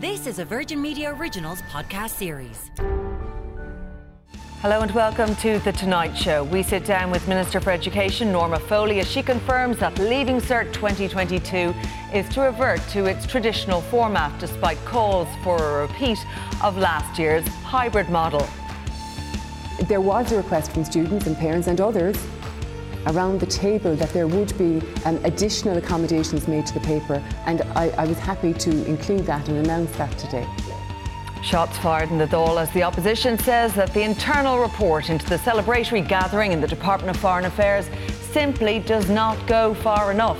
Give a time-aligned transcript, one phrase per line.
[0.00, 2.70] This is a Virgin Media Originals podcast series.
[4.60, 6.44] Hello and welcome to The Tonight Show.
[6.44, 10.72] We sit down with Minister for Education Norma Foley as she confirms that Leaving Cert
[10.72, 11.74] 2022
[12.14, 16.24] is to revert to its traditional format despite calls for a repeat
[16.62, 18.46] of last year's hybrid model.
[19.88, 22.16] There was a request from students and parents and others
[23.06, 27.62] around the table that there would be um, additional accommodations made to the paper, and
[27.74, 30.46] I, I was happy to include that and announce that today.
[31.42, 35.36] Shots fired in the Dáil as the opposition says that the internal report into the
[35.36, 37.88] celebratory gathering in the Department of Foreign Affairs
[38.32, 40.38] simply does not go far enough.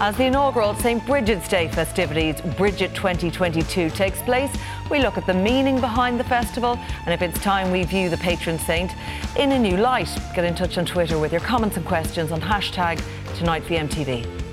[0.00, 4.50] As the inaugural St Brigid's Day festivities, Brigid 2022, takes place,
[4.90, 8.18] we look at the meaning behind the festival and if it's time we view the
[8.18, 8.94] patron saint
[9.36, 10.08] in a new light.
[10.34, 13.00] Get in touch on Twitter with your comments and questions on hashtag
[13.38, 14.43] TonightVMTV.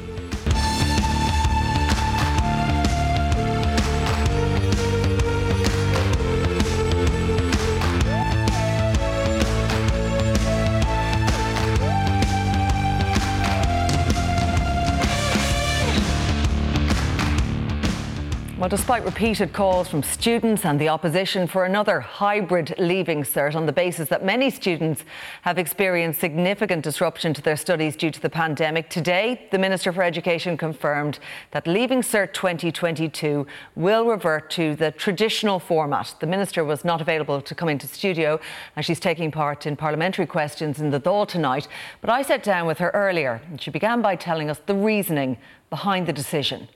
[18.61, 23.65] Well, despite repeated calls from students and the opposition for another hybrid leaving cert on
[23.65, 25.03] the basis that many students
[25.41, 30.03] have experienced significant disruption to their studies due to the pandemic, today the Minister for
[30.03, 31.17] Education confirmed
[31.49, 36.13] that Leaving Cert 2022 will revert to the traditional format.
[36.19, 38.39] The Minister was not available to come into studio
[38.75, 41.67] and she's taking part in parliamentary questions in the Dáil tonight.
[41.99, 45.39] But I sat down with her earlier and she began by telling us the reasoning
[45.71, 46.67] behind the decision.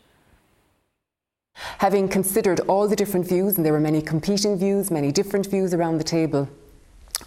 [1.80, 5.74] Having considered all the different views, and there were many competing views, many different views
[5.74, 6.50] around the table,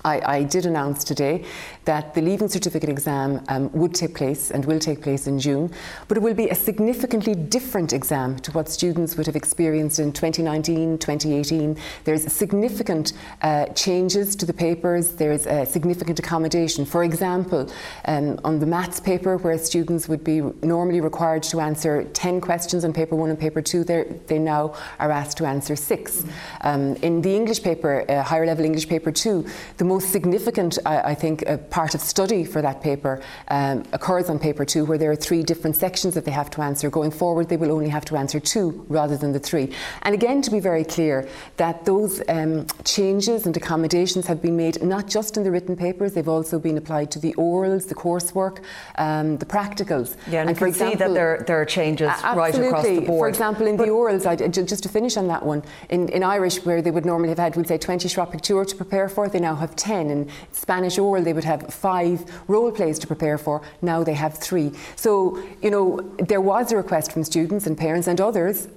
[0.05, 1.45] I, I, did announce today
[1.85, 5.73] that the Leaving Certificate exam um, would take place and will take place in June,
[6.07, 10.13] but it will be a significantly different exam to what students would have experienced in
[10.13, 11.77] 2019, 2018.
[12.05, 16.85] There's significant uh, changes to the papers, there's a significant accommodation.
[16.85, 17.71] For example,
[18.05, 22.85] um, on the maths paper, where students would be normally required to answer 10 questions
[22.85, 26.29] on paper one and paper two, they now are asked to answer 6 mm-hmm.
[26.69, 29.47] um, in the English paper, uh, higher level English paper two,
[29.79, 34.29] the most significant, I, I think, uh, part of study for that paper um, occurs
[34.29, 36.91] on paper two, where there are three different sections that they have to answer.
[36.91, 39.73] Going forward, they will only have to answer two rather than the three.
[40.03, 44.83] And again, to be very clear, that those um, changes and accommodations have been made
[44.83, 48.65] not just in the written papers, they've also been applied to the orals, the coursework,
[48.97, 50.17] um, the practicals.
[50.29, 53.21] Yeah, and, and you example, see that there, there are changes right across the board.
[53.21, 56.25] For example, in but the orals, I, just to finish on that one, in, in
[56.25, 59.29] Irish, where they would normally have had, we'd say, 20 sraith pictiúr to prepare for,
[59.29, 60.11] they now have have 10.
[60.11, 63.63] In Spanish oral, they would have five role plays to prepare for.
[63.83, 64.73] Now they have three.
[64.97, 68.69] So, you know, there was a request from students and parents and others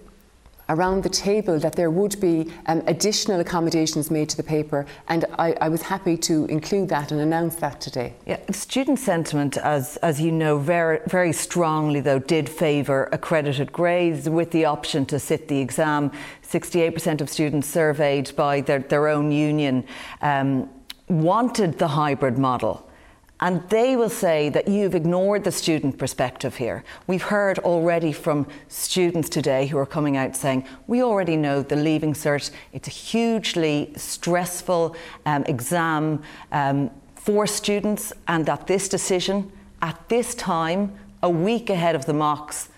[0.72, 5.26] around the table that there would be um, additional accommodations made to the paper, and
[5.38, 8.14] I, I, was happy to include that and announce that today.
[8.26, 14.30] Yeah, student sentiment, as as you know, very very strongly though, did favour accredited grades
[14.30, 16.12] with the option to sit the exam.
[16.42, 19.84] Sixty-eight percent of students surveyed by their, their own union.
[20.22, 20.70] Um,
[21.12, 22.88] wanted the hybrid model.
[23.44, 26.84] And they will say that you've ignored the student perspective here.
[27.08, 31.76] We've heard already from students today who are coming out saying, we already know the
[31.76, 34.96] Leaving Cert, it's a hugely stressful
[35.26, 39.52] um, exam um, for students, and that this decision
[39.82, 42.70] at this time, a week ahead of the mocks,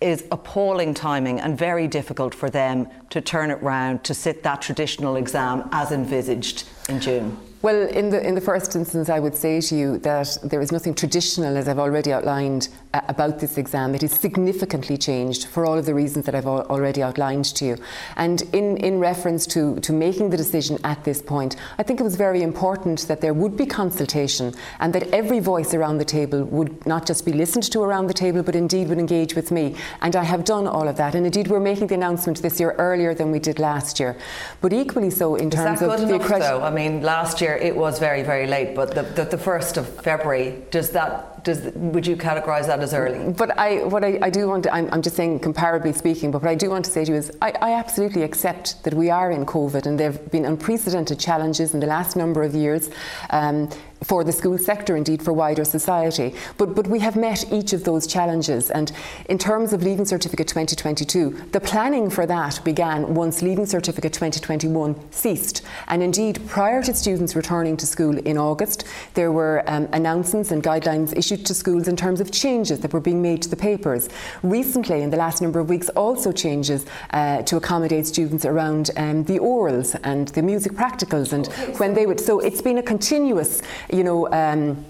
[0.00, 4.62] is appalling timing and very difficult for them to turn it round to sit that
[4.62, 7.36] traditional exam as envisaged in June.
[7.60, 10.70] Well, in the in the first instance, I would say to you that there is
[10.70, 13.96] nothing traditional, as I've already outlined, uh, about this exam.
[13.96, 17.64] It is significantly changed for all of the reasons that I've al- already outlined to
[17.64, 17.76] you.
[18.16, 22.04] And in in reference to to making the decision at this point, I think it
[22.04, 26.44] was very important that there would be consultation and that every voice around the table
[26.44, 29.74] would not just be listened to around the table, but indeed would engage with me.
[30.00, 31.16] And I have done all of that.
[31.16, 34.16] And indeed, we're making the announcement this year earlier than we did last year,
[34.60, 36.62] but equally so in terms of the accreditation.
[36.62, 39.76] I mean, last year year it was very, very late, but the, the, the 1st
[39.78, 43.32] of February, does that does would you categorise that as early?
[43.32, 46.42] But I, what I, I do want to, I'm, I'm, just saying comparably speaking, but
[46.42, 49.10] what I do want to say to you is I, I absolutely accept that we
[49.10, 52.90] are in COVID and there have been unprecedented challenges in the last number of years.
[53.30, 53.68] Um,
[54.04, 56.34] for the school sector, indeed for wider society.
[56.56, 58.70] But, but we have met each of those challenges.
[58.70, 58.92] And
[59.28, 65.12] in terms of Leaving Certificate 2022, the planning for that began once Leaving Certificate 2021
[65.12, 65.62] ceased.
[65.88, 68.84] And indeed, prior to students returning to school in August,
[69.14, 73.00] there were um, announcements and guidelines issued to schools in terms of changes that were
[73.00, 74.08] being made to the papers.
[74.42, 79.24] Recently, in the last number of weeks, also changes uh, to accommodate students around um,
[79.24, 82.20] the orals and the music practicals and okay, when they would.
[82.20, 84.84] So it's been a continuous you know, um,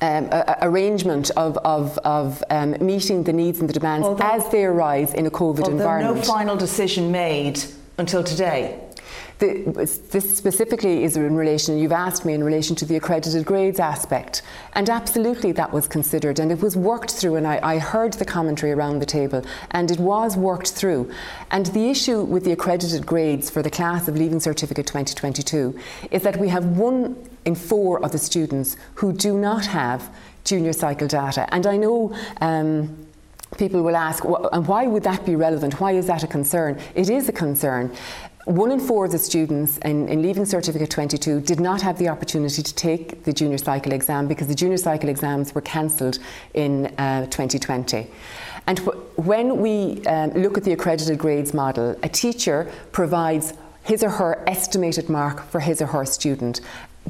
[0.00, 4.24] um, a, a arrangement of, of, of um, meeting the needs and the demands although,
[4.24, 6.16] as they arise in a COVID environment.
[6.16, 7.62] no final decision made
[7.98, 8.85] until today.
[9.38, 9.70] The,
[10.12, 14.40] this specifically is in relation, you've asked me in relation to the accredited grades aspect,
[14.72, 17.36] and absolutely that was considered and it was worked through.
[17.36, 21.12] And I, I heard the commentary around the table, and it was worked through.
[21.50, 25.78] And the issue with the accredited grades for the class of Leaving Certificate 2022
[26.10, 30.72] is that we have one in four of the students who do not have junior
[30.72, 31.46] cycle data.
[31.52, 32.16] And I know.
[32.40, 33.02] Um,
[33.58, 35.80] people will ask, and why would that be relevant?
[35.80, 36.78] Why is that a concern?
[36.94, 37.94] It is a concern
[38.46, 42.08] one in four of the students in, in, Leaving Certificate 22 did not have the
[42.08, 46.20] opportunity to take the junior cycle exam because the junior cycle exams were cancelled
[46.54, 48.06] in uh, 2020.
[48.68, 48.78] And
[49.16, 53.52] when we um, look at the accredited grades model, a teacher provides
[53.82, 56.60] his or her estimated mark for his or her student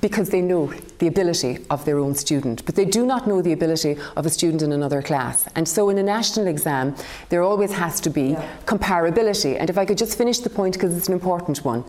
[0.01, 3.53] because they know the ability of their own student, but they do not know the
[3.53, 5.49] ability of a student in another class.
[5.55, 6.95] And so in a national exam,
[7.29, 8.57] there always has to be yeah.
[8.67, 9.59] comparability.
[9.59, 11.85] And if I could just finish the point because it's an important one.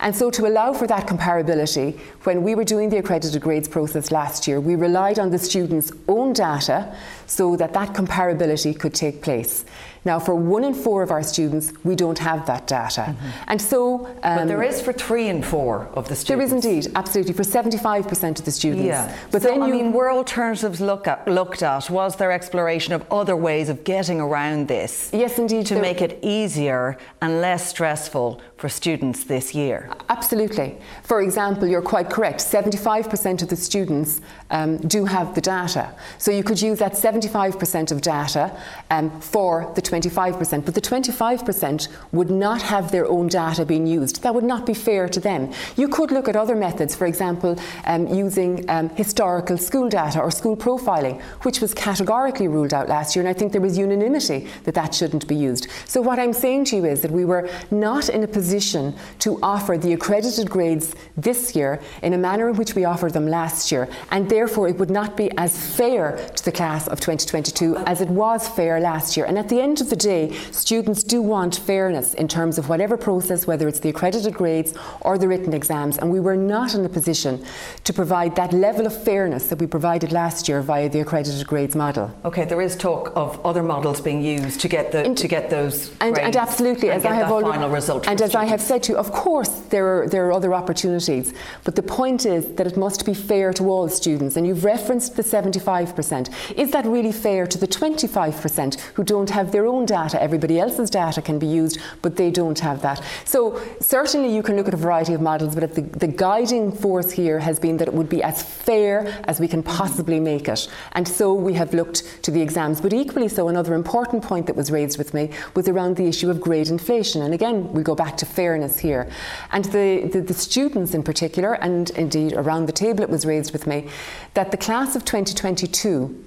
[0.00, 4.10] And so to allow for that comparability, when we were doing the accredited grades process
[4.10, 6.94] last year, we relied on the students' own data
[7.26, 9.64] so that that comparability could take place.
[10.04, 13.02] Now, for one in four of our students, we don't have that data.
[13.08, 13.28] Mm-hmm.
[13.46, 14.06] And so.
[14.22, 16.50] Um, but there is for three in four of the students.
[16.50, 18.84] There is indeed, absolutely, for 75% of the students.
[18.84, 19.16] Yeah.
[19.30, 21.88] But so, then you, I mean, were alternatives look at, looked at?
[21.88, 25.10] Was there exploration of other ways of getting around this?
[25.12, 25.66] Yes, indeed.
[25.66, 29.90] To make it easier and less stressful for students this year?
[30.08, 30.78] Absolutely.
[31.02, 32.38] For example, you're quite correct.
[32.38, 34.20] 75% of the students
[34.50, 35.94] um, do have the data.
[36.18, 38.56] So you could use that 75% of data
[38.90, 44.22] um, for the 25%, but the 25% would not have their own data being used.
[44.22, 45.52] That would not be fair to them.
[45.76, 50.30] You could look at other methods, for example, um, using um, historical school data or
[50.30, 54.48] school profiling, which was categorically ruled out last year, and I think there was unanimity
[54.64, 55.66] that that shouldn't be used.
[55.86, 59.38] So what I'm saying to you is that we were not in a position to
[59.42, 63.70] offer the accredited grades this year in a manner in which we offered them last
[63.70, 68.00] year, and therefore it would not be as fair to the class of 2022 as
[68.00, 69.26] it was fair last year.
[69.26, 72.96] And at the end of the day, students do want fairness in terms of whatever
[72.96, 76.84] process, whether it's the accredited grades or the written exams, and we were not in
[76.84, 77.44] a position
[77.84, 81.76] to provide that level of fairness that we provided last year via the accredited grades
[81.76, 82.10] model.
[82.24, 85.90] Okay, there is talk of other models being used to get the to get those
[86.00, 88.82] and, and absolutely and as I have already, final result and as I have said
[88.84, 91.34] to you, of course, there are, there are other opportunities,
[91.64, 94.36] but the point is that it must be fair to all students.
[94.36, 96.52] And you've referenced the 75%.
[96.56, 100.22] Is that really fair to the 25% who don't have their own data?
[100.22, 103.02] Everybody else's data can be used, but they don't have that.
[103.24, 107.10] So, certainly, you can look at a variety of models, but the, the guiding force
[107.10, 110.68] here has been that it would be as fair as we can possibly make it.
[110.92, 112.80] And so, we have looked to the exams.
[112.80, 116.30] But equally so, another important point that was raised with me was around the issue
[116.30, 117.22] of grade inflation.
[117.22, 119.10] And again, we go back to fairness here.
[119.50, 123.52] And the, the, the, students in particular, and indeed around the table it was raised
[123.52, 123.88] with me,
[124.34, 126.24] that the class of 2022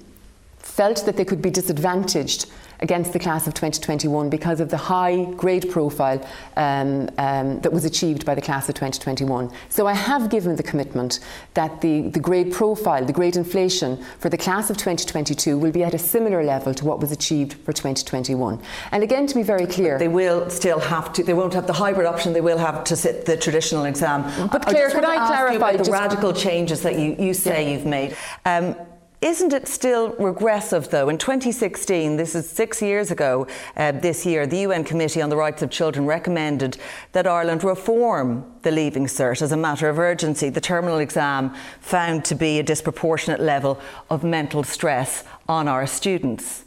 [0.58, 2.46] felt that they could be disadvantaged
[2.80, 6.24] against the class of 2021 because of the high grade profile
[6.56, 9.50] um, um, that was achieved by the class of 2021.
[9.68, 11.20] So I have given the commitment
[11.54, 15.84] that the, the grade profile, the grade inflation for the class of 2022 will be
[15.84, 18.60] at a similar level to what was achieved for 2021.
[18.92, 21.22] And again, to be very clear, but they will still have to.
[21.22, 22.32] They won't have the hybrid option.
[22.32, 24.22] They will have to sit the traditional exam.
[24.50, 27.70] But Claire, could I clarify the radical changes that you, you say yeah.
[27.70, 28.16] you've made?
[28.44, 28.76] Um,
[29.22, 31.08] isn't it still regressive, though?
[31.08, 33.46] In 2016, this is six years ago
[33.76, 36.76] uh, this year, the UN Committee on the Rights of Children recommended
[37.12, 40.50] that Ireland reform the Leaving Cert as a matter of urgency.
[40.50, 43.80] The terminal exam found to be a disproportionate level
[44.10, 46.64] of mental stress on our students.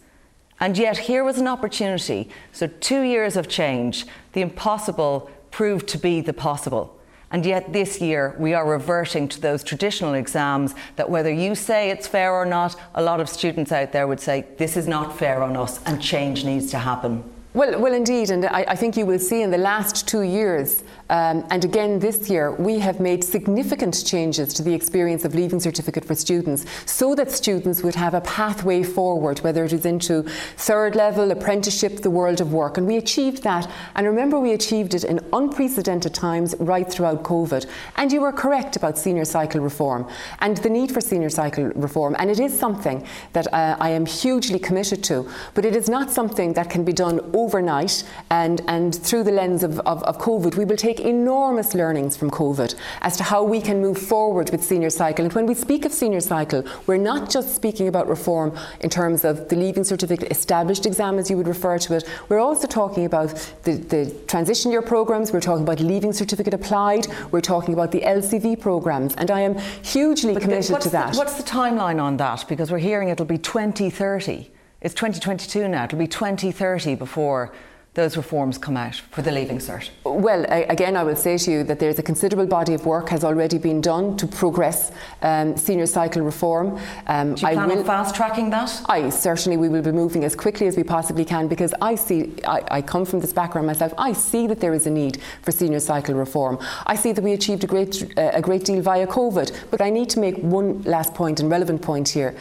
[0.60, 2.30] And yet, here was an opportunity.
[2.52, 6.99] So, two years of change, the impossible proved to be the possible.
[7.32, 11.90] And yet this year we are reverting to those traditional exams that whether you say
[11.92, 15.18] it's fair or not, a lot of students out there would say this is not
[15.18, 17.24] fair on us and change needs to happen.
[17.54, 20.84] Well, well, indeed, and I, I, think you will see in the last two years,
[21.10, 25.60] um, and again this year, we have made significant changes to the experience of Leaving
[25.60, 30.24] Certificate for students, so that students would have a pathway forward, whether it is into
[30.58, 33.70] third level, apprenticeship, the world of work, and we achieved that.
[33.96, 37.66] And remember, we achieved it in unprecedented times right throughout COVID.
[37.98, 40.08] And you were correct about senior cycle reform
[40.40, 44.06] and the need for senior cycle reform, and it is something that uh, I am
[44.06, 48.96] hugely committed to, but it is not something that can be done overnight and, and
[48.96, 53.18] through the lens of, of, of, COVID, we will take enormous learnings from COVID as
[53.18, 55.26] to how we can move forward with senior cycle.
[55.26, 59.26] And when we speak of senior cycle, we're not just speaking about reform in terms
[59.26, 62.04] of the leaving certificate established exam, as you would refer to it.
[62.30, 63.30] We're also talking about
[63.64, 68.02] the, the transition year programs, we're talking about leaving certificate applied, we're talking about the
[68.02, 71.14] LCV programs, and I am hugely but committed to that.
[71.14, 72.46] The, what's the timeline on that?
[72.48, 74.52] Because we're hearing it'll be 2030.
[74.82, 75.84] It's 2022 now.
[75.86, 77.52] It'll be 2030 before
[78.00, 79.90] those reforms come out for the leaving cert?
[80.06, 83.10] Well, I, again, I will say to you that there's a considerable body of work
[83.10, 84.92] has already been done to progress
[85.22, 86.80] um, senior cycle reform.
[87.08, 88.70] Um, Do you plan I will, on fast tracking that?
[88.88, 92.20] I certainly we will be moving as quickly as we possibly can because I see
[92.48, 93.94] I, I come from this background myself.
[93.98, 96.58] I see that there is a need for senior cycle reform.
[96.86, 99.90] I see that we achieved a great uh, a great deal via COVID, but I
[99.90, 102.36] need to make one last point and relevant point here.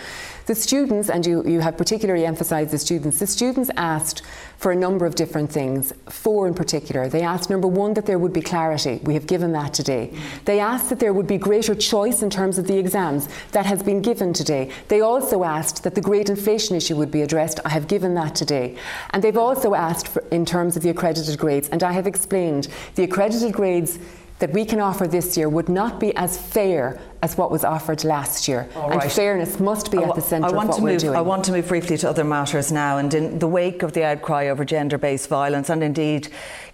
[0.48, 4.22] The students, and you, you have particularly emphasised the students, the students asked
[4.56, 7.06] for a number of different things, four in particular.
[7.06, 8.98] They asked, number one, that there would be clarity.
[9.04, 10.10] We have given that today.
[10.46, 13.28] They asked that there would be greater choice in terms of the exams.
[13.52, 14.72] That has been given today.
[14.88, 17.60] They also asked that the grade inflation issue would be addressed.
[17.66, 18.78] I have given that today.
[19.10, 22.68] And they've also asked for, in terms of the accredited grades, and I have explained
[22.94, 23.98] the accredited grades
[24.38, 28.04] that we can offer this year would not be as fair as what was offered
[28.04, 28.68] last year.
[28.76, 29.10] All and right.
[29.10, 31.16] fairness must be at the centre of what we're move, doing.
[31.16, 32.98] I want to move briefly to other matters now.
[32.98, 36.28] And in the wake of the outcry over gender based violence and indeed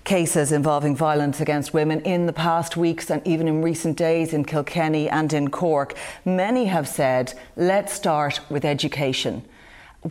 [0.04, 4.44] cases involving violence against women in the past weeks and even in recent days in
[4.44, 9.42] Kilkenny and in Cork, many have said, let's start with education.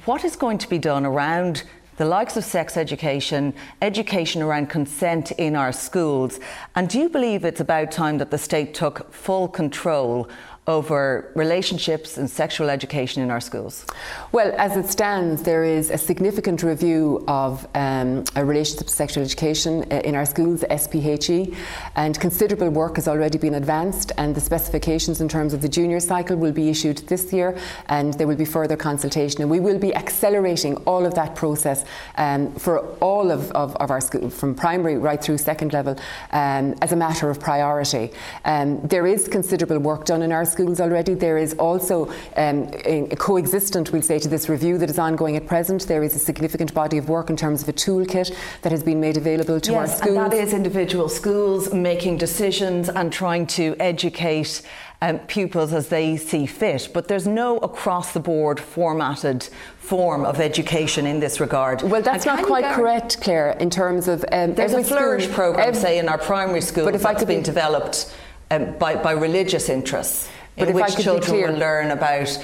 [0.05, 1.63] What is going to be done around
[1.97, 6.39] the likes of sex education, education around consent in our schools.
[6.75, 10.27] And do you believe it's about time that the state took full control
[10.65, 13.85] over relationships and sexual education in our schools?
[14.31, 19.23] Well, as it stands, there is a significant review of um, a relationship to sexual
[19.23, 21.53] education uh, in our schools, SPHE,
[21.95, 25.99] and considerable work has already been advanced, and the specifications in terms of the junior
[25.99, 27.57] cycle will be issued this year,
[27.89, 31.83] and there will be further consultation, and we will be accelerating all of that process
[32.15, 35.93] um, for all of, of, of our schools, from primary right through second level,
[36.31, 38.11] um, as a matter of priority.
[38.45, 41.13] Um, there is considerable work done in our schools already.
[41.13, 42.69] There is also um,
[43.17, 45.87] coexistent, we'll say, to this review that is ongoing at present.
[45.87, 48.99] There is a significant body of work in terms of a toolkit that has been
[48.99, 50.17] made available to yes, our schools.
[50.17, 54.61] And that is individual schools making decisions and trying to educate
[55.03, 56.89] um, pupils as they see fit.
[56.93, 61.81] But there's no across the board formatted form of education in this regard.
[61.81, 64.23] Well, that's not quite correct, Claire, in terms of.
[64.31, 67.27] Um, there's a flourish programme, say, in our primary schools but if that's I could
[67.27, 68.15] been be, developed
[68.51, 72.37] um, by, by religious interests but in which children will learn about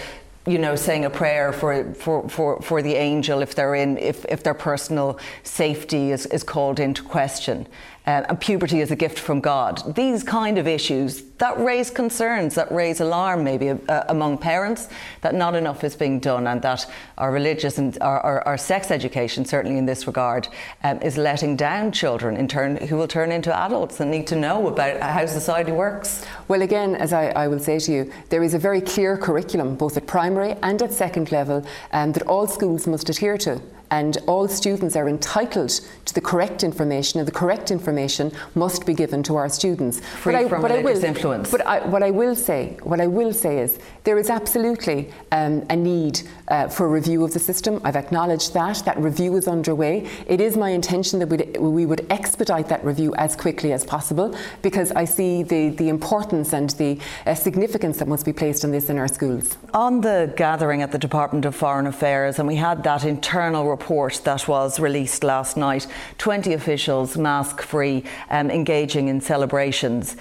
[0.47, 4.25] you know, saying a prayer for, for, for, for the angel if they're in if,
[4.25, 7.67] if their personal safety is, is called into question
[8.07, 9.95] uh, and puberty is a gift from God.
[9.95, 14.89] These kind of issues that raise concerns, that raise alarm maybe uh, among parents
[15.21, 16.85] that not enough is being done and that
[17.17, 20.47] our religious and our, our, our sex education, certainly in this regard,
[20.83, 24.35] um, is letting down children in turn who will turn into adults and need to
[24.35, 26.25] know about how society works.
[26.47, 29.75] Well, again, as I, I will say to you, there is a very clear curriculum
[29.75, 34.17] both at primary and at second level um, that all schools must adhere to and
[34.27, 35.69] all students are entitled
[36.05, 39.99] to the correct information, and the correct information must be given to our students.
[39.99, 41.28] Free but from but religious I will, influence.
[41.51, 45.65] But I, what I will say, what I will say is, there is absolutely um,
[45.69, 47.79] a need uh, for a review of the system.
[47.83, 48.77] I've acknowledged that.
[48.85, 50.07] That review is underway.
[50.27, 54.35] It is my intention that we'd, we would expedite that review as quickly as possible
[54.61, 58.71] because I see the, the importance and the uh, significance that must be placed on
[58.71, 59.57] this in our schools.
[59.73, 64.21] On the gathering at the Department of Foreign Affairs, and we had that internal report
[64.23, 65.85] that was released last night
[66.17, 70.15] 20 officials mask free, um, engaging in celebrations.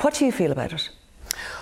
[0.00, 0.90] What do you feel about it?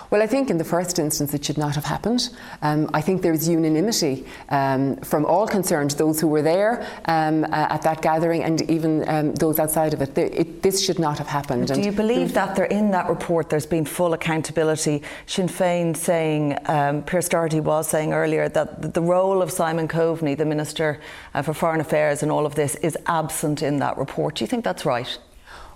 [0.09, 2.29] Well, I think in the first instance it should not have happened.
[2.61, 7.47] Um, I think there's unanimity um, from all concerned, those who were there um, uh,
[7.69, 10.17] at that gathering and even um, those outside of it.
[10.17, 10.61] it.
[10.61, 11.67] This should not have happened.
[11.67, 15.01] Do you believe that there, in that report there's been full accountability?
[15.25, 20.37] Sinn Féin saying, um, Pearse Doherty was saying earlier that the role of Simon Coveney,
[20.37, 20.99] the Minister
[21.33, 24.35] uh, for Foreign Affairs, and all of this is absent in that report.
[24.35, 25.17] Do you think that's right?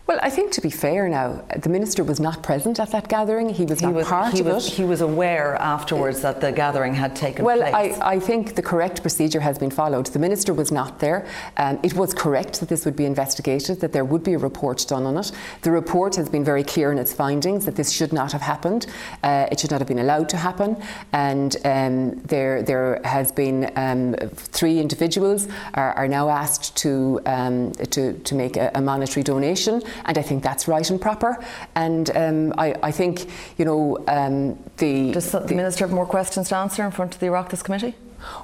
[0.09, 3.47] Well, I think to be fair now, the minister was not present at that gathering.
[3.47, 4.73] He was he not was, part he of was, it.
[4.73, 7.71] He was aware afterwards that the gathering had taken well, place.
[7.71, 10.07] Well, I, I, think the correct procedure has been followed.
[10.07, 11.27] The minister was not there.
[11.57, 14.83] Um, it was correct that this would be investigated, that there would be a report
[14.87, 15.31] done on it.
[15.61, 18.87] The report has been very clear in its findings that this should not have happened.
[19.21, 20.75] Uh, it should not have been allowed to happen.
[21.13, 27.73] And um, there, there has been um, three individuals are, are, now asked to, um,
[27.91, 31.43] to, to make a, a monetary donation and I think that's right and proper.
[31.75, 35.11] And um, I, I, think, you know, um, the.
[35.11, 37.95] Does the, the Minister have more questions to answer in front of the Oireachtas Committee?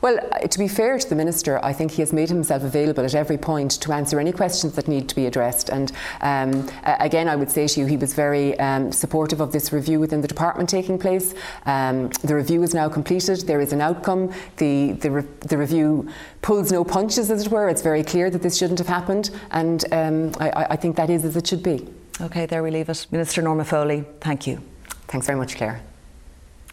[0.01, 3.03] Well, uh, to be fair to the Minister, I think he has made himself available
[3.03, 5.69] at every point to answer any questions that need to be addressed.
[5.69, 5.91] And
[6.21, 9.99] um, again, I would say to you, he was very um, supportive of this review
[9.99, 11.33] within the department taking place.
[11.65, 14.31] Um, the review is now completed, there is an outcome.
[14.57, 16.09] The, the, re- the, review
[16.41, 17.69] pulls no punches, as it were.
[17.69, 19.31] It's very clear that this shouldn't have happened.
[19.51, 21.87] And um, I, I think that is as it should be.
[22.21, 23.07] Okay, there we leave it.
[23.11, 24.61] Minister Norma Foley, thank you.
[25.07, 25.81] Thanks very much, Claire.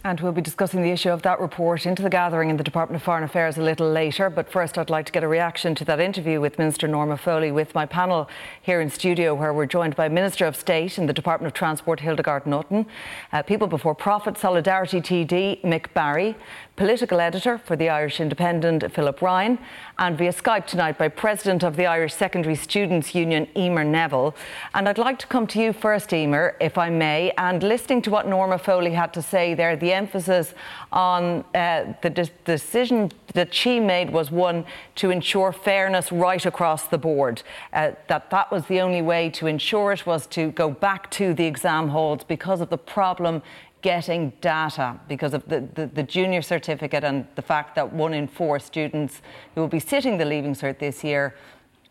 [0.05, 3.01] And we'll be discussing the issue of that report into the gathering in the Department
[3.01, 4.29] of Foreign Affairs a little later.
[4.29, 7.53] But first, I'd like to get a reaction to that interview with Minister Norma Foley
[7.53, 8.29] with my panel
[8.63, 12.01] here in studio, where we're joined by Minister of State in the Department of Transport,
[12.01, 12.85] Hildegarde Naughton,
[13.33, 16.35] uh, People Before Profit Solidarity TD, Mick Barry,
[16.77, 19.59] political editor for the Irish Independent, Philip Ryan,
[19.99, 24.35] and via Skype tonight by President of the Irish Secondary Students Union, Emer Neville.
[24.75, 28.11] And I'd like to come to you first, Emer, if I may, and listening to
[28.11, 30.55] what Norma Foley had to say there, the emphasis
[30.91, 34.65] on uh, the de- decision that she made was one
[34.97, 37.43] to ensure fairness right across the board.
[37.73, 41.35] Uh, that that was the only way to ensure it was to go back to
[41.35, 43.43] the exam halls because of the problem
[43.83, 48.29] getting data because of the, the, the, junior certificate and the fact that one in
[48.29, 49.21] four students
[49.55, 51.35] who will be sitting the Leaving Cert this year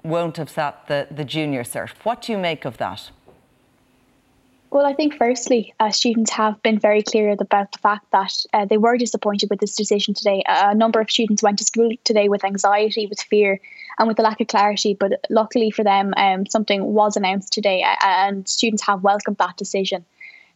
[0.04, 1.92] won't have sat the, the junior cert.
[2.04, 3.12] What do you make of that?
[4.72, 8.64] Well, I think firstly, uh, students have been very clear about the fact that uh,
[8.64, 10.44] they were disappointed with this decision today.
[10.48, 13.60] A number of students went to school today with anxiety, with fear,
[14.00, 14.94] and with a lack of clarity.
[14.94, 20.06] But luckily for them, um, something was announced today, and students have welcomed that decision.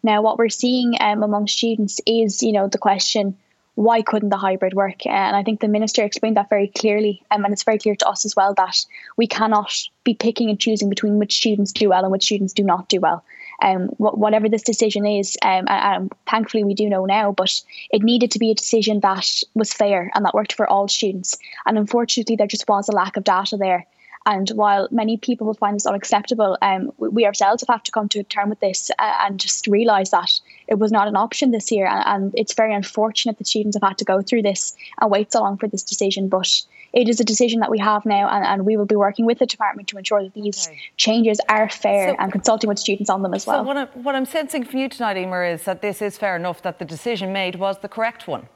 [0.06, 3.36] Now, what we're seeing um, among students is, you know, the question,
[3.74, 5.04] why couldn't the hybrid work?
[5.08, 8.08] And I think the minister explained that very clearly, um, and it's very clear to
[8.08, 8.86] us as well that
[9.18, 12.64] we cannot be picking and choosing between which students do well and which students do
[12.64, 13.24] not do well.
[13.64, 18.30] Um, whatever this decision is, um, and, thankfully we do know now, but it needed
[18.32, 21.36] to be a decision that was fair and that worked for all students.
[21.66, 23.88] And unfortunately, there just was a lack of data there.
[24.26, 28.10] And while many people will find this unacceptable, um, we ourselves have had to come
[28.10, 30.32] to a term with this uh, and just realise that
[30.68, 31.86] it was not an option this year.
[31.86, 35.32] And, and, it's very unfortunate that students have had to go through this and wait
[35.32, 36.28] so long for this decision.
[36.28, 36.50] But
[36.92, 39.38] it is a decision that we have now, and, and we will be working with
[39.38, 40.80] the department to ensure that these okay.
[40.98, 43.60] changes are fair so, and consulting with students on them as well.
[43.60, 46.36] So, what, I, what I'm sensing from you tonight, Emer, is that this is fair
[46.36, 48.48] enough that the decision made was the correct one.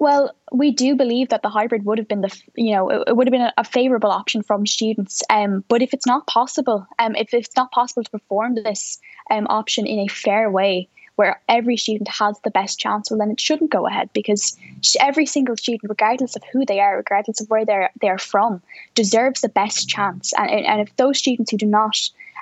[0.00, 3.16] Well, we do believe that the hybrid would have been the, you know, it, it
[3.16, 5.22] would have been a, a favourable option from students.
[5.28, 8.98] Um, but if it's not possible, um, if it's not possible to perform this
[9.30, 13.30] um, option in a fair way, where every student has the best chance, well, then
[13.30, 14.56] it shouldn't go ahead because
[15.00, 18.62] every single student, regardless of who they are, regardless of where they're they're from,
[18.94, 20.32] deserves the best chance.
[20.32, 21.94] And, and if those students who do not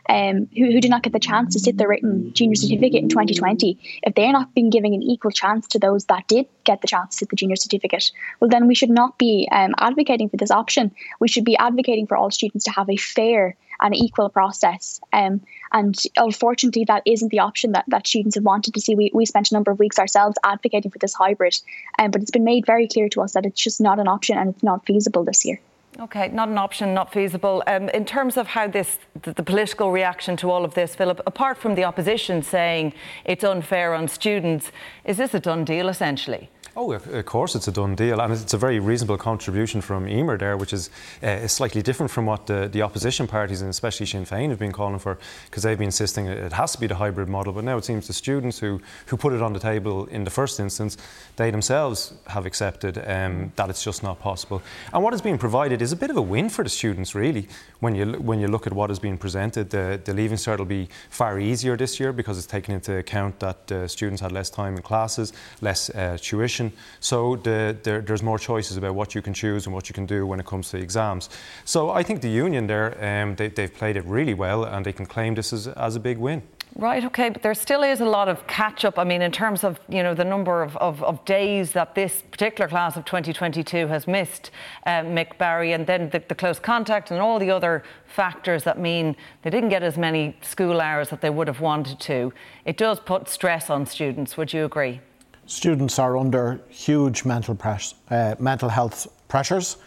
[0.08, 3.08] um, who, who did not get the chance to sit the written junior certificate in
[3.08, 6.86] 2020, if they're not being given an equal chance to those that did get the
[6.86, 10.36] chance to sit the junior certificate, well, then we should not be um, advocating for
[10.36, 10.90] this option.
[11.20, 15.00] We should be advocating for all students to have a fair and equal process.
[15.12, 15.40] Um,
[15.72, 18.94] and unfortunately, that isn't the option that, that students have wanted to see.
[18.94, 21.56] We, we spent a number of weeks ourselves advocating for this hybrid,
[21.98, 24.38] um, but it's been made very clear to us that it's just not an option
[24.38, 25.60] and it's not feasible this year.
[26.00, 27.64] Okay, not an option, not feasible.
[27.66, 31.20] Um, in terms of how this, the, the, political reaction to all of this, Philip,
[31.26, 32.92] apart from the opposition saying
[33.24, 34.70] it's unfair on students,
[35.04, 36.50] is this a done deal essentially?
[36.80, 40.38] Oh, of course, it's a done deal, and it's a very reasonable contribution from Emer
[40.38, 40.90] there, which is,
[41.24, 44.70] uh, slightly different from what the, the, opposition parties and especially Sinn Féin have been
[44.70, 47.52] calling for, because they've been insisting it has to be the hybrid model.
[47.52, 50.30] But now it seems the students who who put it on the table in the
[50.30, 50.96] first instance,
[51.34, 54.62] they themselves have accepted um, that it's just not possible.
[54.92, 57.48] And what is being provided is a bit of a win for the students, really.
[57.80, 60.64] When you when you look at what is being presented, the, the Leaving Cert will
[60.64, 64.48] be far easier this year because it's taken into account that uh, students had less
[64.48, 66.67] time in classes, less uh, tuition.
[67.00, 70.06] So the, the, there's more choices about what you can choose and what you can
[70.06, 71.30] do when it comes to exams.
[71.64, 74.92] So I think the union there, um, they, have played it really well and they
[74.92, 76.42] can claim this as, as a big win.
[76.76, 78.98] Right, okay, but there still is a lot of catch up.
[78.98, 82.22] I mean, in terms of you know the number of, of, of days that this
[82.30, 84.50] particular class of 2022 has missed,
[84.86, 88.78] uh, Mick Barry, and then the, the, close contact and all the other factors that
[88.78, 92.32] mean they didn't get as many school hours that they would have wanted to.
[92.64, 94.36] It does put stress on students.
[94.36, 95.00] Would you agree?
[95.48, 99.78] Students are under huge mental, press, uh, mental health pressures.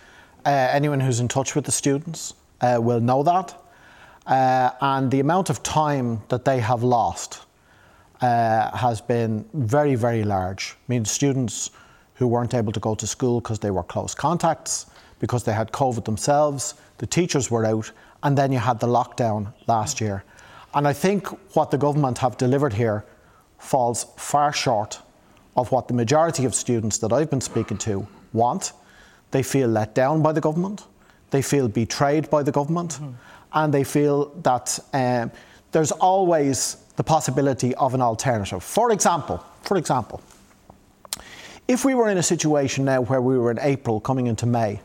[0.43, 3.56] Uh, anyone who's in touch with the students uh, will know that.
[4.26, 7.41] Uh, and the amount of time that they have lost
[8.21, 10.76] uh, has been very, very large.
[10.78, 11.69] I mean, students
[12.15, 14.88] who weren't able to go to school because they were close contacts,
[15.19, 17.91] because they had COVID themselves, the teachers were out,
[18.24, 20.24] and then you had the lockdown last year.
[20.74, 23.06] And I think what the government have delivered here
[23.60, 25.02] falls far short
[25.56, 28.74] of what the majority of students that I've been speaking to want.
[29.32, 30.86] They feel let down by the government,
[31.32, 33.12] they feel betrayed by the government, mm-hmm.
[33.54, 35.32] and they feel that um,
[35.72, 38.64] there's always the possibility of an alternative.
[38.64, 40.22] For example, for example,
[41.68, 44.82] if we were in a situation now where we were in April coming into May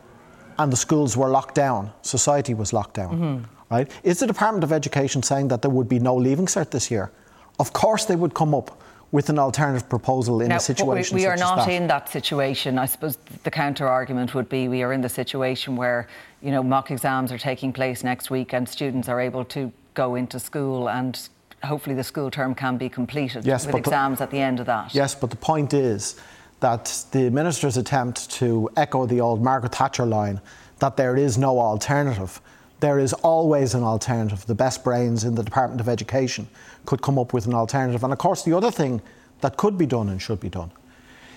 [0.57, 3.73] and the schools were locked down, society was locked down, mm-hmm.
[3.73, 3.91] right?
[4.03, 7.11] Is the Department of Education saying that there would be no leaving cert this year?
[7.59, 11.21] Of course they would come up with an alternative proposal in now, a situation we,
[11.21, 11.69] we are not that.
[11.69, 12.77] in that situation.
[12.77, 16.07] I suppose the counter argument would be we are in the situation where
[16.41, 20.15] you know mock exams are taking place next week and students are able to go
[20.15, 21.29] into school and
[21.63, 24.65] hopefully the school term can be completed yes, with exams the, at the end of
[24.65, 24.93] that.
[24.93, 26.19] Yes, but the point is
[26.59, 30.41] that the minister's attempt to echo the old Margaret Thatcher line
[30.79, 32.41] that there is no alternative
[32.79, 34.45] there is always an alternative.
[34.45, 36.47] The best brains in the Department of Education
[36.87, 38.03] could come up with an alternative.
[38.03, 39.01] And of course, the other thing
[39.41, 40.71] that could be done and should be done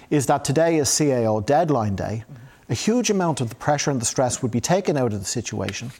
[0.08, 2.24] is that today is CAO deadline day.
[2.70, 5.26] A huge amount of the pressure and the stress would be taken out of the
[5.26, 5.90] situation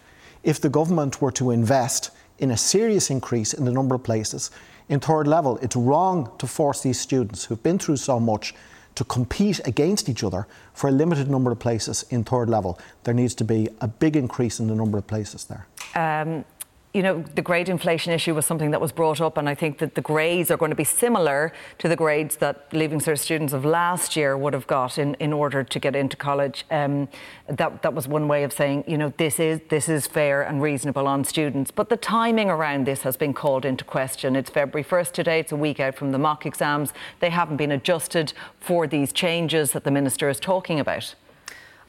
[0.42, 4.50] if the government were to invest in a serious increase in the number of places
[4.88, 5.58] in third level.
[5.58, 8.54] It's wrong to force these students who've been through so much
[8.94, 12.78] to compete against each other for a limited number of places in third level.
[13.04, 15.66] There needs to be a big increase in the number of places there.
[15.94, 16.44] Um,
[16.92, 19.78] you know, the grade inflation issue was something that was brought up, and I think
[19.78, 23.52] that the grades are going to be similar to the grades that Leaving Cert students
[23.52, 26.64] of last year would have got in, in order to get into college.
[26.68, 27.08] Um,
[27.48, 30.60] that, that was one way of saying, you know, this is, this is fair and
[30.60, 31.70] reasonable on students.
[31.70, 34.34] But the timing around this has been called into question.
[34.34, 36.92] It's February 1st today, it's a week out from the mock exams.
[37.20, 41.14] They haven't been adjusted for these changes that the Minister is talking about.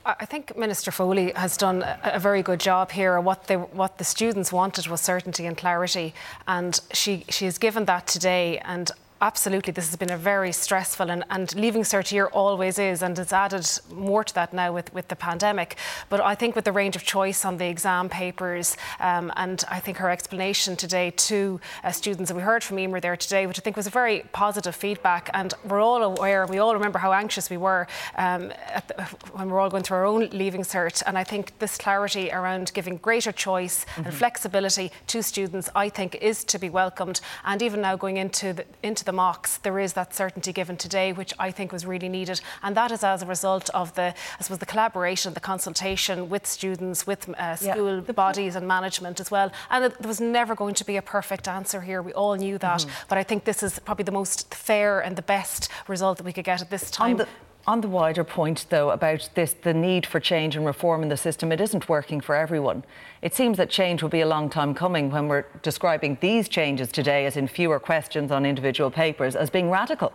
[0.05, 3.19] I think Minister Foley has done a, very good job here.
[3.19, 6.13] What, they, what the students wanted was certainty and clarity,
[6.47, 8.57] and she, she has given that today.
[8.59, 13.03] And absolutely, this has been a very stressful and, and leaving cert year always is,
[13.03, 15.77] and it's added more to that now with, with the pandemic.
[16.09, 19.79] But I think with the range of choice on the exam papers, um, and I
[19.79, 23.59] think her explanation today to uh, students, and we heard from Emer there today, which
[23.59, 25.29] I think was a very positive feedback.
[25.33, 28.49] And we're all aware, we all remember how anxious we were um,
[28.87, 29.03] the,
[29.33, 31.03] when we we're all going through our own leaving cert.
[31.05, 34.05] And I think this clarity around giving greater choice mm-hmm.
[34.05, 37.21] and flexibility to students, I think, is to be welcomed.
[37.45, 40.77] And even now going into the, into the the mocks, there is that certainty given
[40.77, 42.39] today, which I think was really needed.
[42.63, 46.47] And that is as a result of the, I suppose, the collaboration, the consultation with
[46.47, 48.13] students, with uh, school yeah.
[48.13, 49.51] bodies and management as well.
[49.69, 52.01] And it, there was never going to be a perfect answer here.
[52.01, 52.81] We all knew that.
[52.81, 53.05] Mm-hmm.
[53.09, 56.31] But I think this is probably the most fair and the best result that we
[56.31, 57.21] could get at this time.
[57.67, 61.17] On the wider point, though, about this, the need for change and reform in the
[61.17, 62.83] system, it isn't working for everyone.
[63.21, 66.91] It seems that change will be a long time coming when we're describing these changes
[66.91, 70.11] today, as in fewer questions on individual papers, as being radical.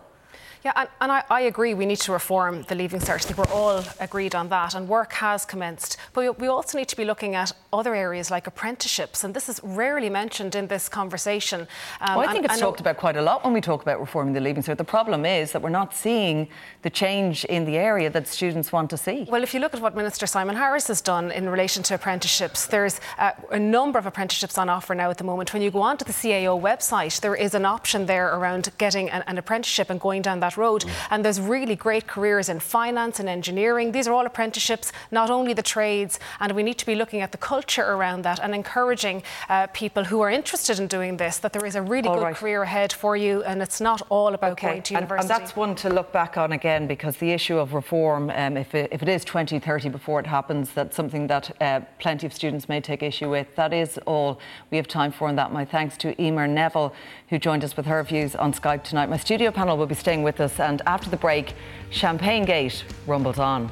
[0.63, 3.15] Yeah, and, and I, I, agree we need to reform the Leaving Cert.
[3.15, 5.97] I think we're all agreed on that, and work has commenced.
[6.13, 9.49] But we, we also need to be looking at other areas like apprenticeships, and this
[9.49, 11.67] is rarely mentioned in this conversation.
[12.01, 13.81] Um, well, I think and, it's and talked about quite a lot when we talk
[13.81, 14.77] about reforming the Leaving Cert.
[14.77, 16.47] The problem is that we're not seeing
[16.81, 19.27] the change in the area that students want to see.
[19.29, 22.67] Well, if you look at what Minister Simon Harris has done in relation to apprenticeships,
[22.67, 25.53] there's uh, a number of apprenticeships on offer now at the moment.
[25.53, 29.23] When you go onto the CAO website, there is an option there around getting an,
[29.27, 30.81] an apprenticeship and going down that that road.
[30.83, 30.91] Mm.
[31.11, 33.91] And there's really great careers in finance and engineering.
[33.91, 36.19] These are all apprenticeships, not only the trades.
[36.39, 40.03] And we need to be looking at the culture around that and encouraging uh, people
[40.05, 42.35] who are interested in doing this that there is a really all good right.
[42.35, 44.67] career ahead for you and it's not all about okay.
[44.67, 45.31] going to university.
[45.31, 48.57] And, and, that's one to look back on again because the issue of reform, um,
[48.57, 52.33] if, it, if it is 2030 before it happens, that's something that uh, plenty of
[52.33, 53.47] students may take issue with.
[53.55, 54.39] That is all
[54.71, 56.93] we have time for, and that my thanks to Emer Neville,
[57.29, 59.09] who joined us with her views on Skype tonight.
[59.09, 61.53] My studio panel will be staying with us, and after the break,
[61.89, 63.71] Champagne Gate rumbles on.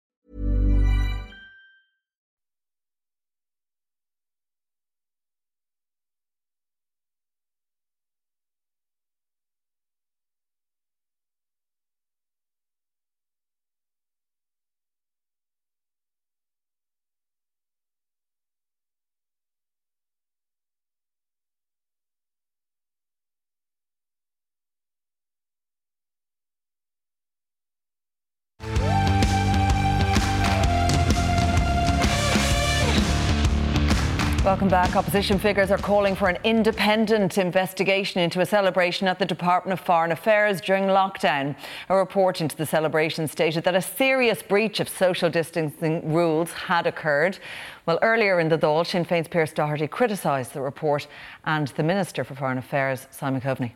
[34.51, 34.97] Welcome back.
[34.97, 39.85] Opposition figures are calling for an independent investigation into a celebration at the Department of
[39.85, 41.55] Foreign Affairs during lockdown.
[41.87, 46.85] A report into the celebration stated that a serious breach of social distancing rules had
[46.85, 47.39] occurred.
[47.85, 51.07] Well, earlier in the Dáil, Sinn Féin's Pearse Doherty criticised the report
[51.45, 53.71] and the Minister for Foreign Affairs, Simon Coveney.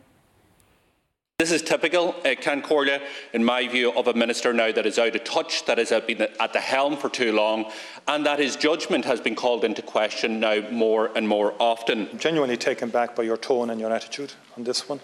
[1.38, 3.02] This is typical, Ceann Comhairle,
[3.34, 6.22] in my view, of a minister now that is out of touch, that has been
[6.22, 7.70] at the helm for too long,
[8.08, 12.08] and that his judgment has been called into question now more and more often.
[12.08, 14.98] I'm genuinely taken back by your tone and your attitude on this one.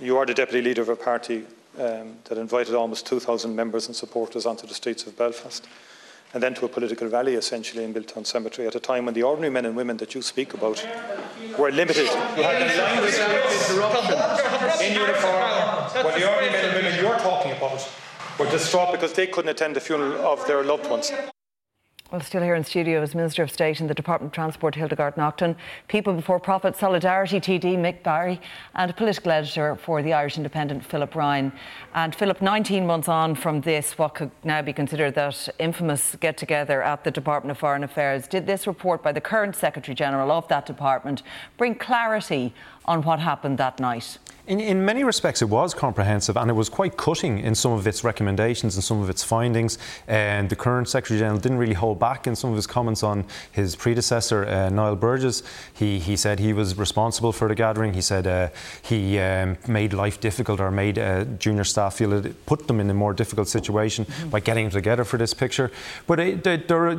[0.00, 1.44] You are the deputy leader of a party
[1.78, 5.68] um, that invited almost 2,000 members and supporters onto the streets of Belfast
[6.34, 9.22] and then to a political rally essentially in Milltown Cemetery at a time when the
[9.22, 10.86] ordinary men and women that you speak about
[11.58, 12.06] were limited.
[12.36, 13.24] You had interruption
[14.84, 17.90] in uniform when the ordinary men and women you're talking about
[18.38, 21.12] were distraught because they couldn't attend the funeral of their loved ones.
[22.10, 25.18] Well, still here in studio is Minister of State in the Department of Transport, Hildegarde
[25.18, 25.54] Naughton,
[25.88, 28.40] People Before Profit Solidarity TD, Mick Barry,
[28.74, 31.52] and political editor for the Irish Independent, Philip Ryan.
[31.94, 36.38] And Philip, 19 months on from this, what could now be considered that infamous get
[36.38, 40.30] together at the Department of Foreign Affairs, did this report by the current Secretary General
[40.30, 41.22] of that department
[41.58, 42.54] bring clarity
[42.86, 44.16] on what happened that night?
[44.48, 47.86] In, in, many respects, it was comprehensive and it was quite cutting in some of
[47.86, 49.76] its recommendations and some of its findings.
[50.06, 53.26] And the current Secretary General didn't really hold back in some of his comments on
[53.52, 55.42] his predecessor, uh, Niall Burgess.
[55.74, 57.92] He, he said he was responsible for the gathering.
[57.92, 58.48] He said uh,
[58.80, 62.88] he um, made life difficult or made uh, junior staff feel it put them in
[62.88, 64.30] a more difficult situation mm-hmm.
[64.30, 65.70] by getting them together for this picture.
[66.06, 66.94] But it, there,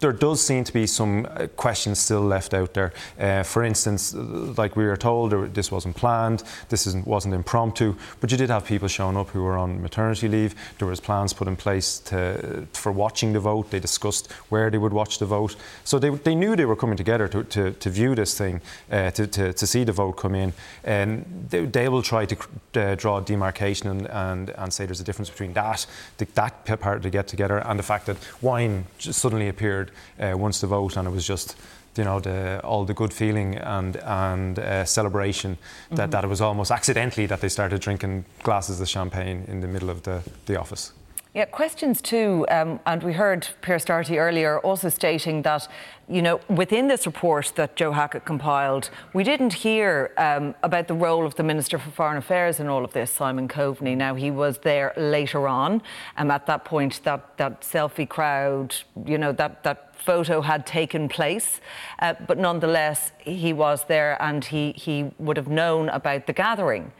[0.00, 2.92] there does seem to be some uh, questions still left out there.
[3.20, 6.42] Uh, for instance, like we were told, this wasn't planned.
[6.68, 10.28] This isn't, wasn't impromptu, but you did have people showing up who were on maternity
[10.28, 10.54] leave.
[10.78, 13.70] There was plans put in place to, for watching the vote.
[13.70, 15.56] They discussed where they would watch the vote.
[15.84, 19.10] So they, they knew they were coming together to, to, to view this thing, uh,
[19.12, 20.52] to, to, to, see the vote come in.
[20.84, 22.36] And they, they will try to
[22.74, 26.80] uh, draw a demarcation and, and, and say there's a difference between that, the, that
[26.80, 30.96] part the get together, and the fact that wine suddenly appeared uh, once the vote,
[30.96, 31.56] and it was just
[31.98, 35.96] you know the, all the good feeling and and uh, celebration mm-hmm.
[35.96, 39.68] that, that it was almost accidentally that they started drinking glasses of champagne in the
[39.68, 40.92] middle of the, the office.
[41.34, 45.68] Yeah, questions too, um, and we heard Pearse Doherty earlier also stating that,
[46.08, 50.94] you know, within this report that Joe Hackett compiled, we didn't hear um, about the
[50.94, 53.94] role of the Minister for Foreign Affairs in all of this, Simon Coveney.
[53.94, 55.82] Now, he was there later on,
[56.16, 60.66] and um, at that point, that, that selfie crowd, you know, that, that photo had
[60.66, 61.60] taken place,
[61.98, 66.90] uh, but nonetheless, he was there and he, he would have known about the gathering.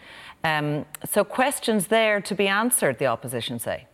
[0.44, 3.88] Um, so, questions there to be answered, the opposition say.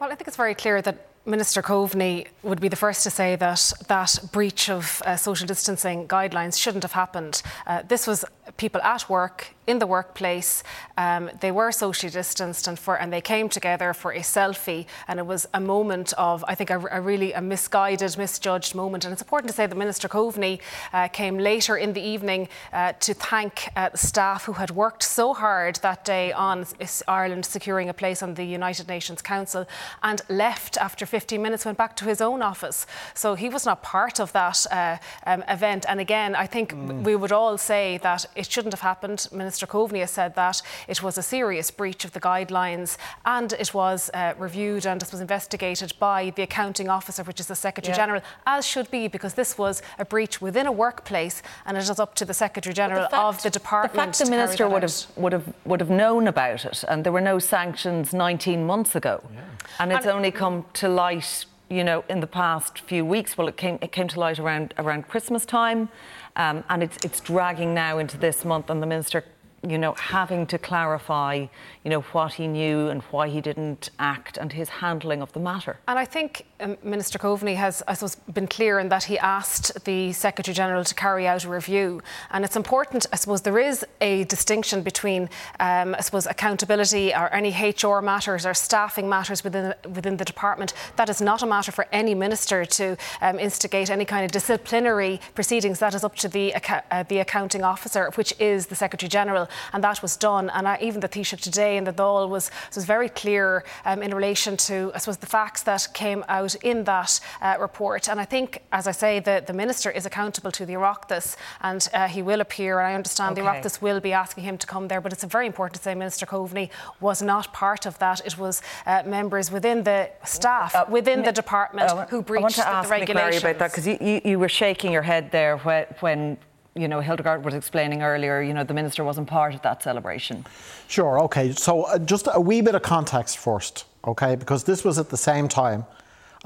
[0.00, 3.34] Well, I think it's very clear that Minister Coveney would be the first to say
[3.34, 7.42] that that breach of uh, social distancing guidelines shouldn't have happened.
[7.66, 8.24] Uh, this was
[8.56, 10.64] people at work in the workplace.
[10.96, 15.20] Um, they were socially distanced and for and they came together for a selfie, and
[15.20, 19.04] it was a moment of I think a, a really a misguided, misjudged moment.
[19.04, 20.60] And it's important to say that Minister Coveney
[20.92, 25.34] uh, came later in the evening uh, to thank uh, staff who had worked so
[25.34, 26.66] hard that day on
[27.06, 29.66] Ireland securing a place on the United Nations Council,
[30.02, 32.86] and left after 15 minutes, went back to his own office.
[33.14, 35.84] So he was not part of that uh, um, event.
[35.88, 37.02] And again, I think mm.
[37.02, 39.28] we would all say that it shouldn't have happened.
[39.32, 43.74] Minister Coveney has said that it was a serious breach of the guidelines and it
[43.74, 47.92] was uh, reviewed and it was investigated by the accounting officer, which is the Secretary
[47.92, 47.96] yeah.
[48.04, 51.98] General, as should be, because this was a breach within a workplace and it is
[51.98, 53.92] up to the Secretary General the fact, of the department.
[53.94, 57.12] The fact the minister would have would have would have known about it, and there
[57.12, 59.40] were no sanctions 19 months ago, yeah.
[59.80, 63.36] and it's and, only come to light you know, in the past few weeks.
[63.36, 65.88] Well, it came it came to light around around Christmas time,
[66.36, 68.70] um, and it's it's dragging now into this month.
[68.70, 69.24] And the minister
[69.66, 71.46] you know, having to clarify,
[71.84, 75.40] you know, what he knew and why he didn't act and his handling of the
[75.40, 75.78] matter.
[75.88, 79.84] And I think um, Minister Coveney has, I suppose, been clear in that he asked
[79.84, 82.02] the Secretary General to carry out a review.
[82.30, 87.32] And it's important, I suppose, there is a distinction between, um, I suppose, accountability or
[87.32, 90.74] any HR matters or staffing matters within within the department.
[90.96, 95.20] That is not a matter for any minister to um, instigate any kind of disciplinary
[95.34, 95.78] proceedings.
[95.78, 99.84] That is up to the uh, the accounting officer, which is the Secretary General and
[99.84, 100.50] that was done.
[100.50, 104.14] And I, even the Taoiseach today in the Dáil was, was very clear um, in
[104.14, 108.08] relation to, I suppose, the facts that came out in that uh, report.
[108.08, 111.88] And I think, as I say, the, the Minister is accountable to the Oireachtas and
[111.92, 112.78] uh, he will appear.
[112.78, 113.42] And I understand okay.
[113.42, 115.00] the Oireachtas will be asking him to come there.
[115.00, 118.20] But it's very important to say Minister Coveney was not part of that.
[118.24, 122.54] It was uh, members within the staff, uh, within the department, who breached I want
[122.54, 123.42] to the, ask the regulations.
[123.42, 126.38] about that because you, you, you, were shaking your head there when, when
[126.78, 130.46] you know, Hildegarde was explaining earlier, you know, the minister wasn't part of that celebration.
[130.86, 131.52] Sure, okay.
[131.52, 134.36] So uh, just a wee bit of context first, okay?
[134.36, 135.84] Because this was at the same time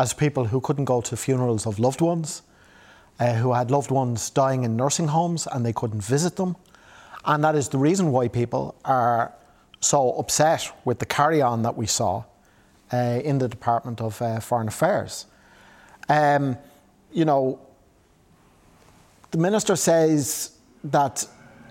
[0.03, 2.43] as people who couldn't go to funerals of loved ones,
[3.21, 6.57] uh, who had loved ones dying in nursing homes and they couldn't visit them.
[7.25, 9.33] And that is the reason why people are
[9.79, 12.25] so upset with the carry on that we saw
[12.93, 15.27] uh, in the Department of uh, Foreign Affairs.
[16.09, 16.59] Um,
[17.13, 17.61] you know,
[19.31, 21.25] the minister says that,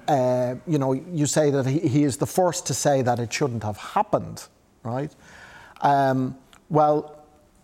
[0.08, 3.34] uh, you know, you say that he, he, is the first to say that it
[3.34, 4.48] shouldn't have happened,
[4.84, 5.14] right?
[5.82, 6.38] Um,
[6.70, 7.21] well,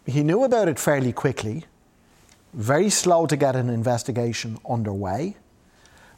[0.07, 1.65] he knew about it fairly quickly,
[2.53, 5.35] very slow to get an investigation underway.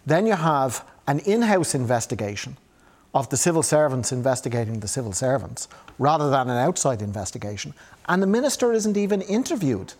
[0.05, 2.57] Then you have an in house investigation
[3.13, 7.73] of the civil servants investigating the civil servants rather than an outside investigation.
[8.07, 9.93] And the minister isn't even interviewed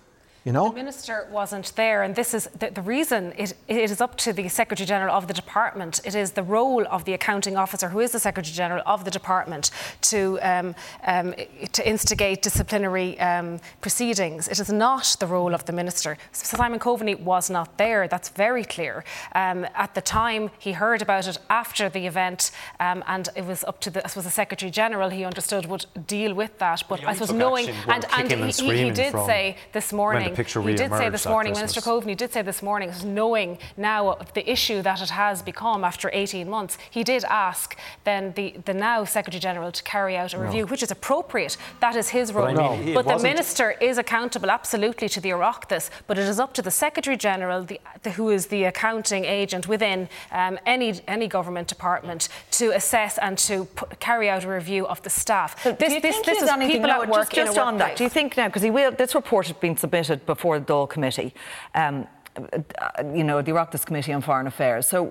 [0.46, 0.70] you know?
[0.70, 4.34] The minister wasn't there, and this is the, the reason it, it is up to
[4.34, 6.00] the Secretary General of the department.
[6.06, 9.12] It is the role of the accounting officer, who is the Secretary General of the
[9.12, 9.72] department,
[10.02, 10.76] to um,
[11.06, 11.34] um,
[11.74, 14.48] to instigate disciplinary um, proceedings.
[14.48, 16.18] It is not the role of the minister.
[16.32, 18.08] Simon Coveney was not there.
[18.08, 19.04] That's very clear.
[19.36, 23.64] Um, at the time, he heard about it after the event, um, and it was
[23.66, 25.10] up to the, I suppose, the Secretary General.
[25.10, 26.84] He understood would deal with that.
[26.88, 30.36] But I suppose knowing, and, and he, he, he, did say this morning morning.
[30.36, 31.76] picture he did say this morning, Christmas.
[31.76, 36.10] Minister Coveney did say this morning, knowing now the issue that it has become after
[36.14, 40.38] 18 months, he did ask then the, the now Secretary General to carry out a
[40.38, 40.44] No.
[40.44, 41.58] review, which is appropriate.
[41.80, 42.54] That is his role.
[42.54, 46.18] But I mean, he- but the wasn't- minister is accountable absolutely to the Oireachtas, but
[46.18, 50.10] it is up to the Secretary General, the, the, who is the accounting agent within
[50.32, 55.02] um, any any government department, to assess and to p- carry out a review of
[55.04, 55.62] the staff.
[55.64, 57.78] So do you think this there's is anything, people no, at work just, just on
[57.78, 57.96] that?
[57.98, 58.92] Do you think now because he will?
[58.92, 61.34] This report had been submitted before the Dáil committee,
[61.76, 64.88] um, uh, you know, the Oireachtas Committee on Foreign Affairs.
[64.88, 65.08] So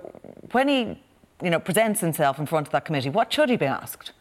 [0.51, 0.99] when he,
[1.43, 4.11] you know, presents himself in front of that committee, what should he be asked?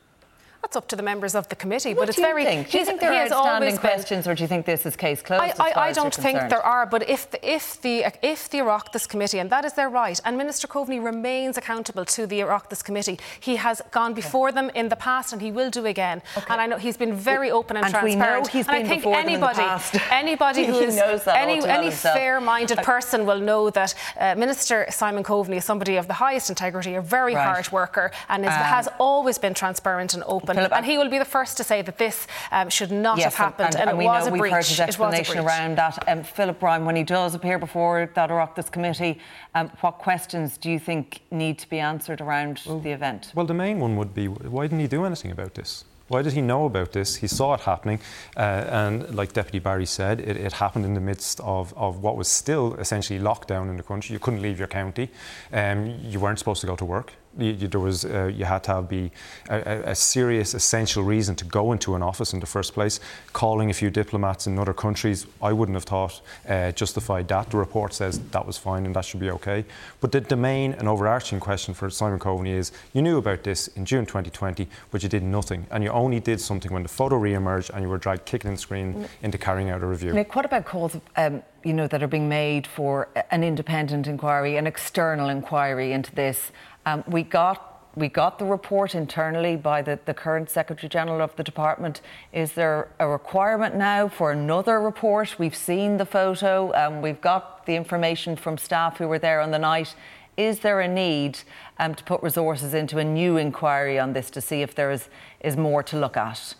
[0.62, 1.94] That's up to the members of the committee.
[1.94, 2.44] What but it's do you very.
[2.44, 2.70] think?
[2.70, 5.22] Do you think there are outstanding been- questions, or do you think this is case
[5.22, 5.58] closed?
[5.60, 6.52] I, I, I don't think concerned?
[6.52, 9.88] there are, but if the, if the if the Oireachtas committee, and that is their
[9.88, 14.68] right, and Minister Coveney remains accountable to the Oireachtas committee, he has gone before them
[14.74, 16.20] in the past, and he will do again.
[16.36, 16.46] Okay.
[16.52, 18.44] And I know he's been very open and, and we transparent.
[18.46, 19.96] know he's and I been think before them in the anybody, past.
[20.10, 25.22] anybody who is knows that any any fair-minded person will know that uh, Minister Simon
[25.22, 27.44] Coveney is somebody of the highest integrity, a very Right.
[27.46, 30.47] hard worker, and is, Um, has always been transparent and open.
[30.54, 33.24] Philip, and he will be the first to say that this um, should not yes,
[33.24, 34.52] have happened, and, and, we it was know a we've breach.
[34.52, 36.08] heard his It was a explanation around that.
[36.08, 39.18] Um, Philip Brown, when he does appear before that Oireachtas committee,
[39.54, 43.32] um, what questions do you think need to be answered around the event?
[43.34, 45.84] Well, the main one would be why didn't he do anything about this?
[46.08, 47.16] Why did he know about this?
[47.16, 48.00] He saw it happening,
[48.36, 52.16] uh, and like Deputy Barry said, it, it happened in the midst of, of what
[52.16, 54.14] was still essentially lockdown in the country.
[54.14, 55.10] You couldn't leave your county,
[55.52, 57.12] um, you weren't supposed to go to work.
[57.36, 59.10] You, you, there was, uh, you had to have be
[59.50, 63.00] a, a- a serious, essential reason to go into an office in the first place.
[63.32, 67.50] Calling a few diplomats in other countries, I wouldn't have thought uh, justified that.
[67.50, 69.64] The report says that was fine and that should be okay.
[70.00, 73.68] But the, the main and overarching question for Simon Coveney is: you knew about this
[73.68, 77.16] in June 2020, but you did nothing, and you only did something when the photo
[77.16, 80.12] re-emerged and you were dragged kicking and screaming into carrying out a review.
[80.12, 84.56] Mick, what about calls, um, you know, that are being made for an independent inquiry,
[84.56, 86.50] an external inquiry into this?
[86.86, 87.68] Um, we got
[87.98, 92.00] we got the report internally by the, the current Secretary General of the department.
[92.32, 95.36] Is there a requirement now for another report?
[95.38, 99.50] We've seen the photo, um, we've got the information from staff who were there on
[99.50, 99.96] the night.
[100.36, 101.40] Is there a need
[101.80, 105.08] um, to put resources into a new inquiry on this to see if there is,
[105.40, 106.54] is more to look at?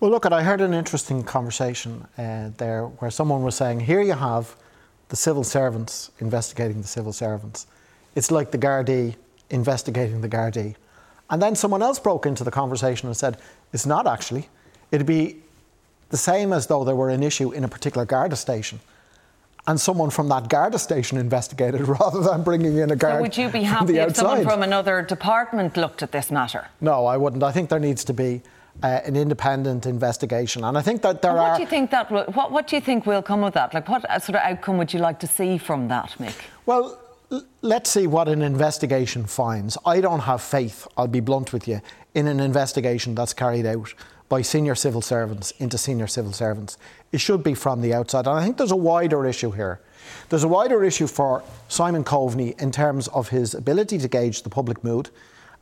[0.00, 4.14] Well, look, I heard an interesting conversation uh, there where someone was saying, here you
[4.14, 4.56] have
[5.08, 7.68] the civil servants investigating the civil servants.
[8.16, 9.14] It's like the Gardaí
[9.50, 10.74] investigating the Gardaí.
[11.30, 13.38] And then someone else broke into the conversation and said,
[13.72, 14.48] it's not actually.
[14.90, 15.42] It'd be
[16.10, 18.80] the same as though there were an issue in a particular Garda station.
[19.66, 23.36] And someone from that Garda station investigated rather than bringing in a guard So would
[23.36, 26.68] you be happy if someone from another department looked at this matter?
[26.80, 27.42] No, I wouldn't.
[27.42, 28.42] I think there needs to be
[28.82, 31.56] uh, an independent investigation, and I think that there And what are.
[31.56, 33.72] do you think that will, what, what do you think will come of that?
[33.72, 36.34] Like what uh, sort of outcome would you like to see from that, Mick?
[36.66, 37.00] Well,
[37.62, 39.78] let's see what an investigation finds.
[39.84, 41.80] I don't have faith, I'll be blunt with you,
[42.14, 43.94] in an investigation that's carried out
[44.28, 46.78] by senior civil servants into senior civil servants.
[47.12, 48.26] It should be from the outside.
[48.26, 49.80] And I think there's a wider issue here.
[50.28, 54.50] There's a wider issue for Simon Coveney in terms of his ability to gauge the
[54.50, 55.10] public mood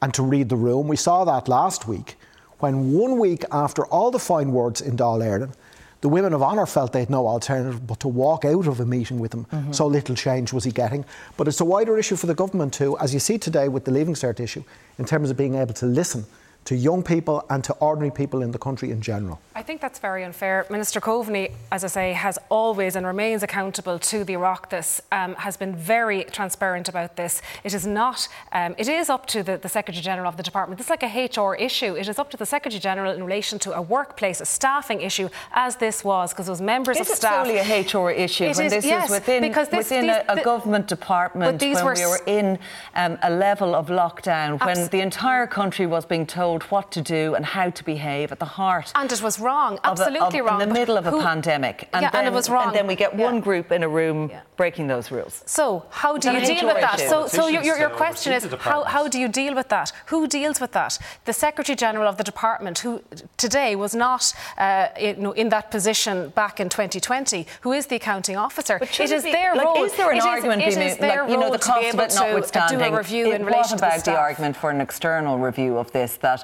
[0.00, 0.88] and to read the room.
[0.88, 2.16] We saw that last week
[2.58, 5.54] when one week after all the fine words in Dáil Éireann,
[6.02, 8.84] the women of honour felt they had no alternative but to walk out of a
[8.84, 9.46] meeting with him.
[9.52, 9.74] Mhm.
[9.74, 11.04] So little change was he getting.
[11.36, 13.92] But it's a wider issue for the government too, as you see today with the
[13.92, 14.64] Leaving Cert issue,
[14.98, 16.26] in terms of being able to listen
[16.64, 19.40] to young people and to ordinary people in the country in general.
[19.54, 20.64] I think that's very unfair.
[20.70, 25.56] Minister Coveney, as I say, has always and remains accountable to the Oireachtas, um, has
[25.56, 27.42] been very transparent about this.
[27.64, 30.78] It is not, um, it is up to the, the Secretary General of the Department.
[30.78, 31.94] This is like a HR issue.
[31.96, 35.28] It is up to the Secretary General in relation to a workplace, a staffing issue,
[35.52, 37.44] as this was, because those members Is of it staff.
[37.46, 40.16] solely a HR issue It when is- this yes, is within, because this- within these-
[40.28, 42.58] a, a the- government department but these when were we were in
[42.94, 47.00] um, a level of lockdown, when Abs- the entire country was being told what to
[47.00, 50.40] do and how to behave at the heart And it was wrong, of a- absolutely
[50.40, 50.60] of- wrong.
[50.60, 51.88] in the middle of a who- pandemic.
[51.94, 52.68] yeah, then, and it was wrong.
[52.68, 53.24] And then we get Yeah.
[53.24, 55.42] one group in a room breaking those rules.
[55.46, 56.98] So how do you that deal with that?
[57.00, 57.08] issue?
[57.08, 59.92] So, so your, your, your question is how, how do you deal with that?
[60.06, 60.98] Who deals with that?
[61.24, 63.02] The Secretary General of the department, who
[63.36, 67.96] today was not uh, you know, in that position back in 2020, who is the
[67.96, 68.78] accounting officer.
[68.78, 69.84] But it should is it be- their like, role.
[69.84, 71.58] Is there an it is- argument it being is made, their like, you know, the
[71.58, 72.78] cost be of able it to, uh, notwithstanding?
[72.78, 74.18] do a review in relation what to the about the staff.
[74.18, 76.41] argument for an external review of this that?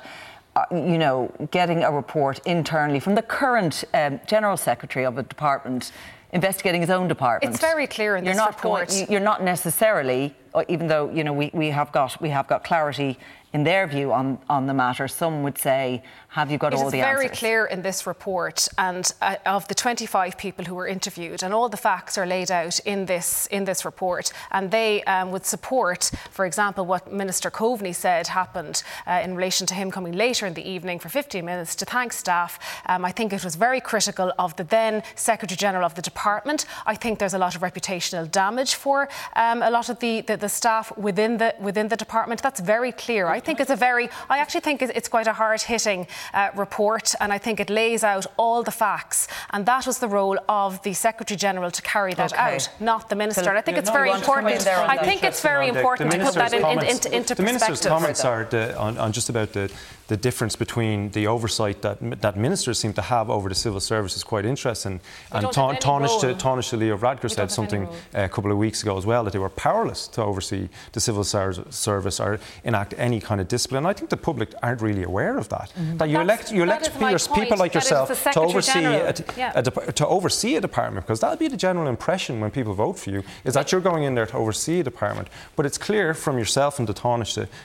[0.57, 5.23] Uh, You know, getting a report internally from the current um, general secretary of a
[5.23, 5.93] department
[6.33, 7.55] investigating his own department.
[7.55, 8.93] It's very clear in you're this going- report.
[8.95, 10.35] you- you're not necessarily,
[10.69, 13.19] even though you know we, we have got we have got clarity
[13.55, 15.09] in their view on, on the matter.
[15.09, 17.23] Some would say, have you got it all the answers?
[17.23, 20.87] It is very clear in this report, and uh, of the 25 people who were
[20.87, 25.03] interviewed, and all the facts are laid out in this in this report, and they
[25.05, 29.91] um, would support, for example, what Minister Coveney said happened uh, in relation to him
[29.91, 32.59] coming later in the evening for 15 minutes to thank staff.
[32.87, 36.67] Um, I think it was very critical of the then Secretary General of the department.
[36.85, 40.37] I think there's a lot of reputational damage for um, a lot of the, the,
[40.39, 42.43] the, staff within the within the department.
[42.43, 43.27] That's very clear.
[43.27, 44.09] I think it's a very.
[44.29, 48.03] I actually think it's quite a hard hitting uh, report, and I think it lays
[48.05, 49.29] out all the facts.
[49.51, 52.57] And that was the role of the Secretary General to carry that okay.
[52.57, 53.49] out, not the Minister.
[53.49, 54.67] and I think it's very important.
[54.67, 57.37] I think it's very important to put that in, in, in, into, into the perspective.
[57.37, 59.71] The Minister's comments are the, on, on just about the
[60.09, 64.17] the difference between the oversight that that ministers seem to have over the civil service
[64.17, 65.01] is quite interesting.
[65.33, 69.23] and Taoiseach to Leo Varadkar said something uh, a couple of weeks ago as well
[69.25, 73.87] that they were powerless to oversee the civil service or enact any kind of discipline.
[73.87, 75.73] I think the public aren't really aware of that.
[75.77, 75.97] Mm-hmm.
[75.99, 76.99] That you elect you elect
[77.35, 79.53] people like yourself to oversee a, yeah.
[79.55, 83.11] a, to oversee a department because that'll be the general impression when people vote for
[83.11, 85.29] you is that you're going in there to oversee a department.
[85.57, 86.99] But it's clear from yourself and the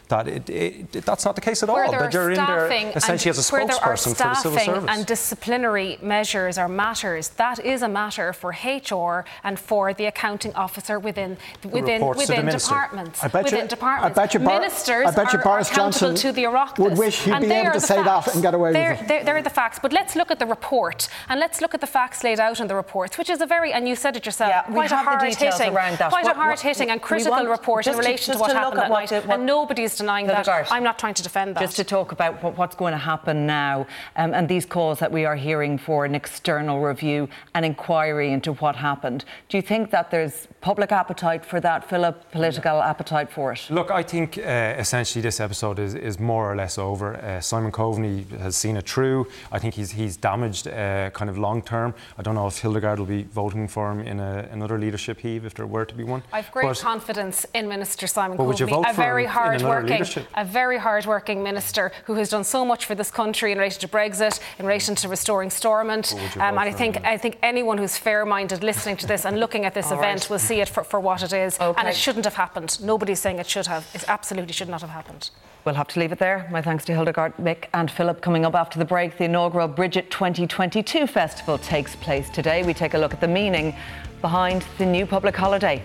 [0.09, 1.91] that it, it, it, that's not the case at all.
[1.91, 4.89] That you're in there essentially as a spokesperson for the civil service.
[4.89, 10.53] and disciplinary measures or matters, that is a matter for HR and for the accounting
[10.53, 13.23] officer within within within departments.
[13.23, 14.17] I bet within you, departments.
[14.17, 16.43] I bet you Bar- Ministers I bet you are, Boris are accountable Johnson to the
[16.43, 16.79] Oireachtas.
[16.79, 18.25] Would wish he'd and be able to say facts.
[18.25, 19.07] that and get away they're, with it.
[19.07, 19.79] They're, they're the facts.
[19.81, 22.67] But let's look at the report and let's look at the facts laid out in
[22.67, 25.21] the reports, which is a very and you said it yourself, yeah, quite a hard
[25.23, 28.79] hitting, quite what, a hard hitting and critical report in relation to, to what happened
[28.79, 29.11] that night.
[29.11, 30.47] What, and nobody's denying that.
[30.71, 31.61] I'm not trying to defend that.
[31.61, 35.11] Just to talk about what, what's going to happen now um, and these calls that
[35.11, 39.25] we are hearing for an external review, and inquiry into what happened.
[39.49, 42.89] Do you think that there's public appetite for that, Philip, political yeah.
[42.89, 43.61] appetite for it?
[43.69, 44.41] Look, I think uh,
[44.77, 47.15] essentially this episode is, is more or less over.
[47.15, 49.27] Uh, Simon Coveney has seen it through.
[49.51, 51.93] I think he's, he's damaged uh, kind of long term.
[52.17, 55.45] I don't know if Hildegarde will be voting for him in a, another leadership heave
[55.45, 56.23] if there were to be one.
[56.31, 60.05] I've great but, confidence in Minister Simon Coveney, a very hard working,
[60.35, 63.81] a very hard working minister who has done so much for this country in relation
[63.81, 66.13] to Brexit, in relation to restoring Stormont.
[66.13, 69.65] Um, and I think I think anyone who's fair minded listening to this and looking
[69.65, 70.29] at this event right.
[70.29, 71.59] will see it for, for what it is.
[71.59, 71.79] Okay.
[71.79, 72.79] And it shouldn't have happened.
[72.81, 73.87] Nobody's saying it should have.
[73.93, 75.29] It absolutely should not have happened.
[75.65, 76.47] We'll have to leave it there.
[76.51, 78.21] My thanks to Hildegarde, Mick, and Philip.
[78.21, 82.63] Coming up after the break, the inaugural Brigid 2022 festival takes place today.
[82.63, 83.73] We take a look at the meaning
[84.19, 85.81] behind the new public holiday.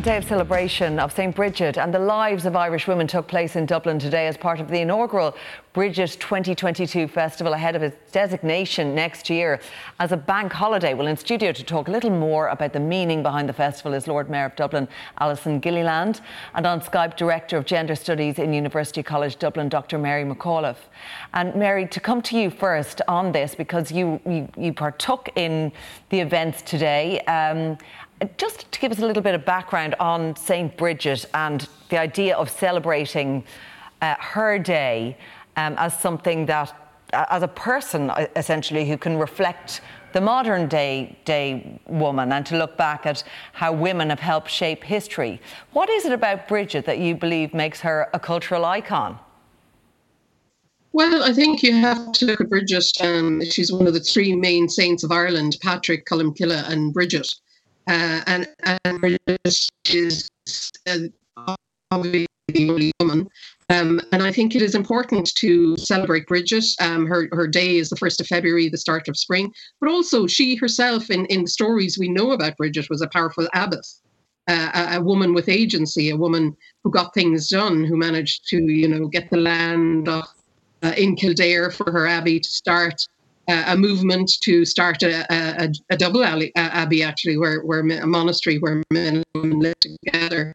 [0.00, 1.36] A day of celebration of St.
[1.36, 4.68] Brigid and the lives of Irish women took place in Dublin today as part of
[4.68, 5.36] the inaugural
[5.74, 9.60] Brigid 2022 festival ahead of its designation next year
[9.98, 10.94] as a bank holiday.
[10.94, 14.08] Well, in studio to talk a little more about the meaning behind the festival is
[14.08, 14.88] Lord Mayor of Dublin,
[15.18, 16.22] Alison Gilliland,
[16.54, 19.98] and on Skype, Director of Gender Studies in University College Dublin, Dr.
[19.98, 20.88] Mary McAuliffe.
[21.34, 25.70] And Mary, to come to you first on this because you, you, you partook in
[26.08, 27.20] the events today.
[27.26, 27.76] Um,
[28.36, 30.76] just to give us a little bit of background on St.
[30.76, 33.44] Brigid and the idea of celebrating
[34.02, 35.16] uh, her day
[35.56, 36.74] um, as something that,
[37.12, 39.80] uh, as a person uh, essentially, who can reflect
[40.12, 44.82] the modern day, day woman and to look back at how women have helped shape
[44.82, 45.40] history.
[45.72, 49.18] What is it about Brigid that you believe makes her a cultural icon?
[50.92, 52.82] Well, I think you have to look at Brigid.
[53.00, 57.26] Um, she's one of the three main saints of Ireland Patrick, Columcille, and Brigid.
[57.86, 58.44] Uh,
[58.84, 59.20] and Brigid
[59.88, 60.30] is
[61.90, 63.28] obviously the only woman.
[63.68, 66.64] Um, and I think it is important to celebrate Brigid.
[66.80, 69.52] Um, her her day is the first of February, the start of spring.
[69.80, 74.02] But also, she herself, in in stories we know about Brigid, was a powerful abbess,
[74.48, 78.88] uh, a, woman with agency, a woman who got things done, who managed to you
[78.88, 80.22] know get the land uh,
[80.96, 83.06] in Kildare for her abbey to start.
[83.50, 88.82] A movement to start a, a, a double abbey, actually, where, where a monastery where
[88.92, 90.54] men and women lived together.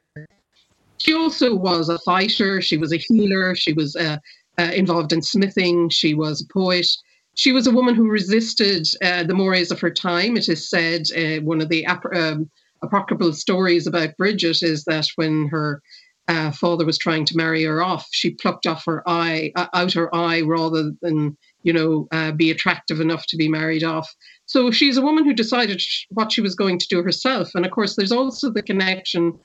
[0.98, 2.62] She also was a fighter.
[2.62, 3.54] She was a healer.
[3.54, 4.18] She was uh,
[4.58, 5.90] uh, involved in smithing.
[5.90, 6.88] She was a poet.
[7.36, 10.38] She was a woman who resisted uh, the mores of her time.
[10.38, 12.50] It is said uh, one of the ap- um,
[12.82, 15.82] apocryphal stories about Brigid is that when her
[16.28, 19.94] uh, father was trying to marry her off, she plucked off her eye, uh, out
[19.94, 24.10] her eye, rather than you know uh, be attractive enough to be married off.
[24.46, 27.50] So she's a woman who decided what she was going to do herself.
[27.56, 29.38] And of course, there's also the connection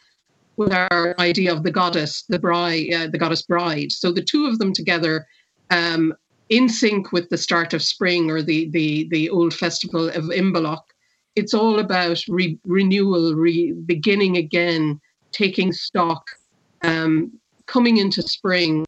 [0.57, 3.91] with our idea of the goddess, the bride, uh, the goddess bride.
[3.91, 5.27] So the two of them together,
[5.71, 6.13] um,
[6.51, 10.83] in sync with the start of spring or the the the old festival of Imbolc.
[11.37, 15.01] It's all about re- renewal, re- beginning again,
[15.33, 16.23] taking stock,
[16.83, 17.33] um,
[17.67, 18.85] coming into spring.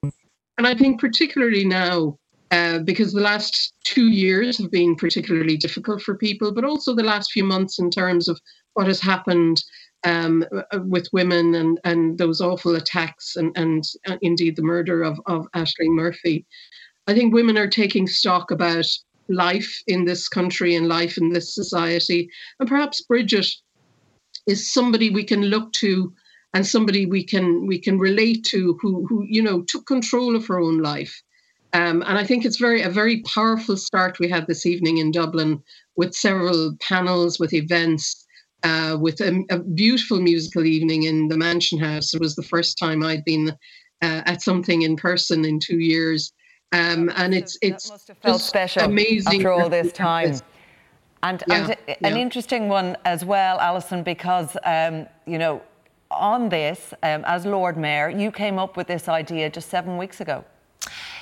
[0.58, 2.18] And I think, particularly now,
[2.52, 7.02] uh, because the last two years have been particularly difficult for people, but also the
[7.02, 8.38] last few months in terms of
[8.74, 9.64] what has happened
[10.04, 15.02] um, uh, with women and, and those awful attacks and, and uh, indeed the murder
[15.02, 16.44] of, of Ashling Murphy.
[17.06, 18.86] I think women are taking stock about
[19.30, 22.28] life in this country and life in this society.
[22.60, 23.46] And perhaps Brigid
[24.46, 26.12] is somebody we can look to
[26.52, 30.46] and somebody we can we can relate to who who you know took control of
[30.48, 31.22] her own life.
[31.74, 35.10] Um, and I think it's very a very powerful start we had this evening in
[35.10, 35.62] Dublin
[35.96, 38.26] with several panels, with events,
[38.62, 42.12] uh, with a, a, beautiful musical evening in the Mansion House.
[42.14, 43.50] It was the first time I'd been
[44.02, 46.32] uh, at something in person in two years,
[46.72, 50.40] um, and it's it's must have felt special amazing after all this time.
[51.24, 51.94] And, Yeah, and yeah.
[52.02, 55.62] an interesting one as well, Alison, because um, you know,
[56.10, 60.20] on this, um, as Lord Mayor, you came up with this idea just seven weeks
[60.20, 60.44] ago.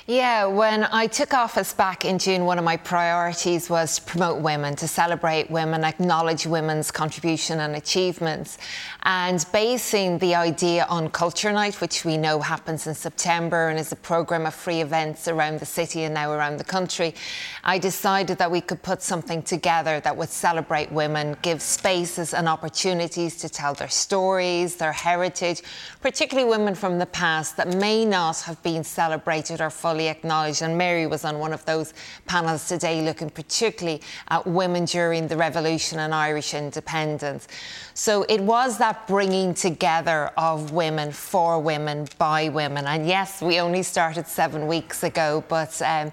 [0.07, 4.41] Yeah, when I took office back in June, one of my priorities was to promote
[4.41, 8.57] women, to celebrate women, acknowledge women's contribution and achievements,
[9.03, 13.91] and basing the idea on Culture Night, which we know happens in September and is
[13.91, 17.13] a programme of free events around the city and now around the country.
[17.63, 22.49] I decided that we could put something together that would celebrate women, give spaces and
[22.49, 25.61] opportunities to tell their stories, their heritage,
[26.01, 30.61] particularly women from the past that may not have been celebrated or fully acknowledged.
[30.61, 31.93] And Mary was on one of those
[32.25, 37.47] panels today looking particularly at women during the revolution and Irish independence.
[37.93, 42.85] So it was that bringing together of women for women by women.
[42.87, 46.11] And yes, we only started seven weeks ago, but um,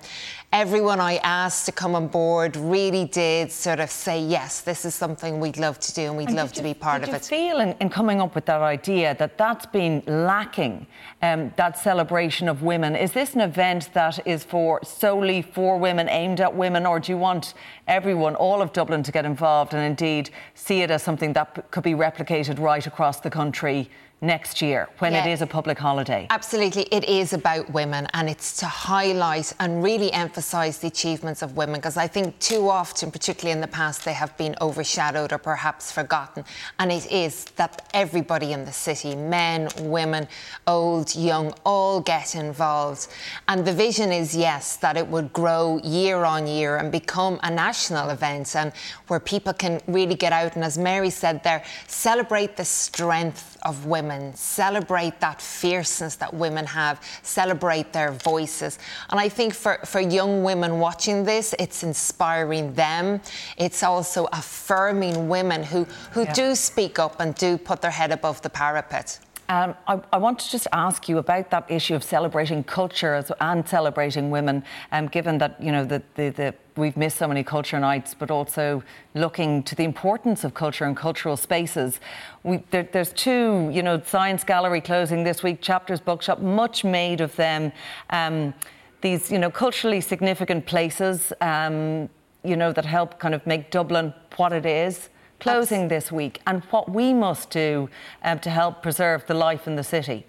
[0.53, 4.95] everyone I asked to come on board really did sort of say, yes, this is
[4.95, 7.14] something we'd love to do and we'd And love to you- be part of you
[7.14, 7.24] it.
[7.24, 10.87] feel in, in coming up with that idea that that's been lacking,
[11.22, 12.97] um, that celebration of women?
[12.97, 17.12] Is this an event that is for solely for women, aimed at women, or do
[17.12, 17.54] you want
[17.86, 21.84] everyone, all of Dublin, to get involved and indeed see it as something that could
[21.84, 23.90] be replicated right across the country
[24.20, 25.32] next year when it Yeah.
[25.32, 26.26] is a public holiday?
[26.30, 31.56] Absolutely, it is about women and it's to highlight and really emphasise the achievements of
[31.56, 35.38] women because I think too often, particularly in the past, they have been overshadowed or
[35.38, 36.44] perhaps forgotten.
[36.80, 40.26] And it is that everybody in the city, men, women,
[40.66, 43.06] old, young, all get involved.
[43.46, 47.50] And the vision is, yes, that it would grow year on year and become a
[47.50, 48.72] national event and
[49.06, 53.86] where people can really get out and, as Mary said there, celebrate the strength of
[53.86, 58.78] women, celebrate that fierceness that women have, celebrate their voices.
[59.11, 63.20] And I think for, for young women watching this, it's inspiring them.
[63.56, 66.32] It's also affirming women who, who Yeah.
[66.32, 69.18] do speak up and do put their head above the parapet.
[69.51, 73.66] Um, I, I want to just ask you about that issue of celebrating culture and
[73.66, 77.80] celebrating women, um, given that you know the, the, the, we've missed so many culture
[77.80, 78.82] nights, but also
[79.14, 81.99] looking to the importance of culture and cultural spaces.
[82.42, 87.22] We, there, there's two, you know, Science Gallery closing this week, Chapters Bookshop, much made
[87.22, 87.72] of them.
[88.11, 88.53] Um,
[89.01, 92.11] these, you know, culturally significant places, um,
[92.44, 95.09] you know, that help kind of make Dublin what it is
[95.41, 97.89] closing this week and what we must do
[98.22, 100.24] um, to help preserve the life in the city.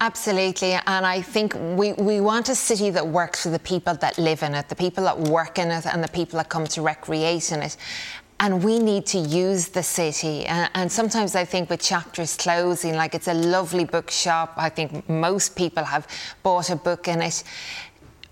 [0.00, 0.72] Absolutely.
[0.86, 4.42] And I think we, we want a city that works for the people that live
[4.42, 7.50] in it, the people that work in it, and the people that come to recreate
[7.50, 7.76] in it.
[8.40, 10.44] And we need to use the city.
[10.46, 14.52] And, and sometimes I think with chapters closing, like it's a lovely bookshop.
[14.56, 16.06] I think most people have
[16.42, 17.42] bought a book in it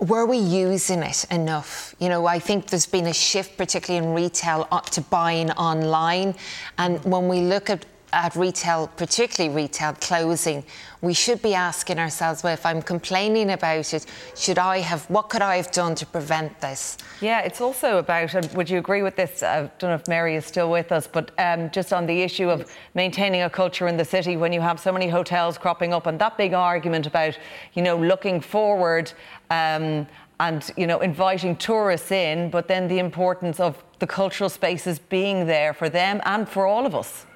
[0.03, 1.95] were we using it enough?
[2.01, 6.35] You know, I think there's been a shift, particularly in retail, uh, to buying online.
[6.77, 10.63] And when we look at at retail, particularly retail closing,
[11.01, 15.31] we should be asking ourselves, well, if I'm complaining about it, should I have, what
[15.31, 16.99] could I have done to prevent this?
[17.21, 19.43] Yeah, it's also about, and would you agree with this?
[19.43, 22.51] I don't know if Mary is still with us, but um, just on the issue
[22.51, 26.07] of maintaining a culture in the city when you have so many hotels cropping up
[26.07, 27.39] and that big argument about,
[27.73, 29.13] you know, looking forward
[29.53, 30.07] um,
[30.41, 35.47] and, you know, inviting tourists in, but then the importance of the cultural spaces being
[35.47, 37.27] there for them and for all of us.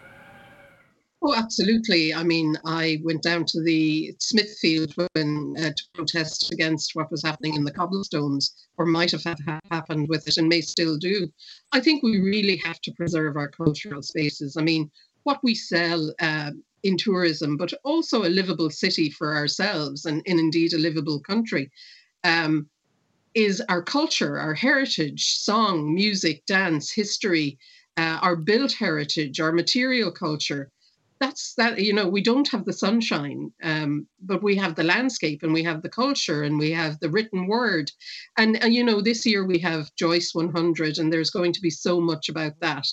[1.22, 2.14] Oh, absolutely.
[2.14, 7.22] I mean, I went down to the Smithfield when uh, to protest against what was
[7.22, 11.28] happening in the cobblestones, or might have ha- happened with it, and may still do.
[11.72, 14.56] I think we really have to preserve our cultural spaces.
[14.56, 14.90] I mean,
[15.24, 16.50] what we sell uh,
[16.82, 21.70] in tourism, but also a livable city for ourselves, and, and indeed a livable country,
[22.27, 22.68] um,
[23.35, 27.59] is our culture, our heritage, song, music, dance, history,
[27.97, 30.70] uh, our built heritage, our material culture.
[31.20, 35.43] That's that you know we don't have the sunshine um, but we have the landscape
[35.43, 37.91] and we have the culture and we have the written word.
[38.37, 41.70] And, and you know this year we have joyce 100 and there's going to be
[41.70, 42.87] so much about that.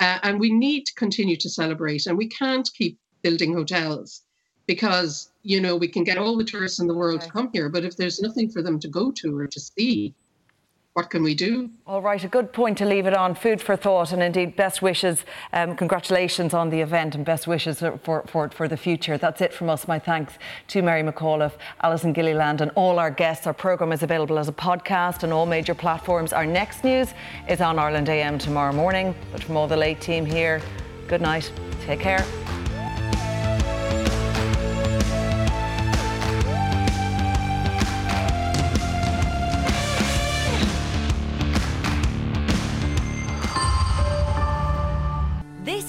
[0.00, 4.22] Uh, and we need to continue to celebrate and we can't keep building hotels
[4.66, 7.26] because you know we can get all the tourists in the world okay.
[7.26, 10.14] to come here but if there's nothing for them to go to or to see
[10.96, 11.68] what can we do?
[11.86, 13.34] All right, a good point to leave it on.
[13.34, 15.26] Food for thought, and indeed, best wishes.
[15.52, 19.18] Um, congratulations on the event and best wishes for, for, for the future.
[19.18, 19.86] That's it from us.
[19.86, 20.32] My thanks
[20.68, 23.46] to Mary McAuliffe, Alison Gilliland, and all our guests.
[23.46, 26.32] Our programme is available as a podcast on all major platforms.
[26.32, 27.12] Our next news
[27.46, 29.14] is on Ireland AM tomorrow morning.
[29.32, 30.62] But from all the late team here,
[31.08, 31.52] good night.
[31.84, 32.24] Take care.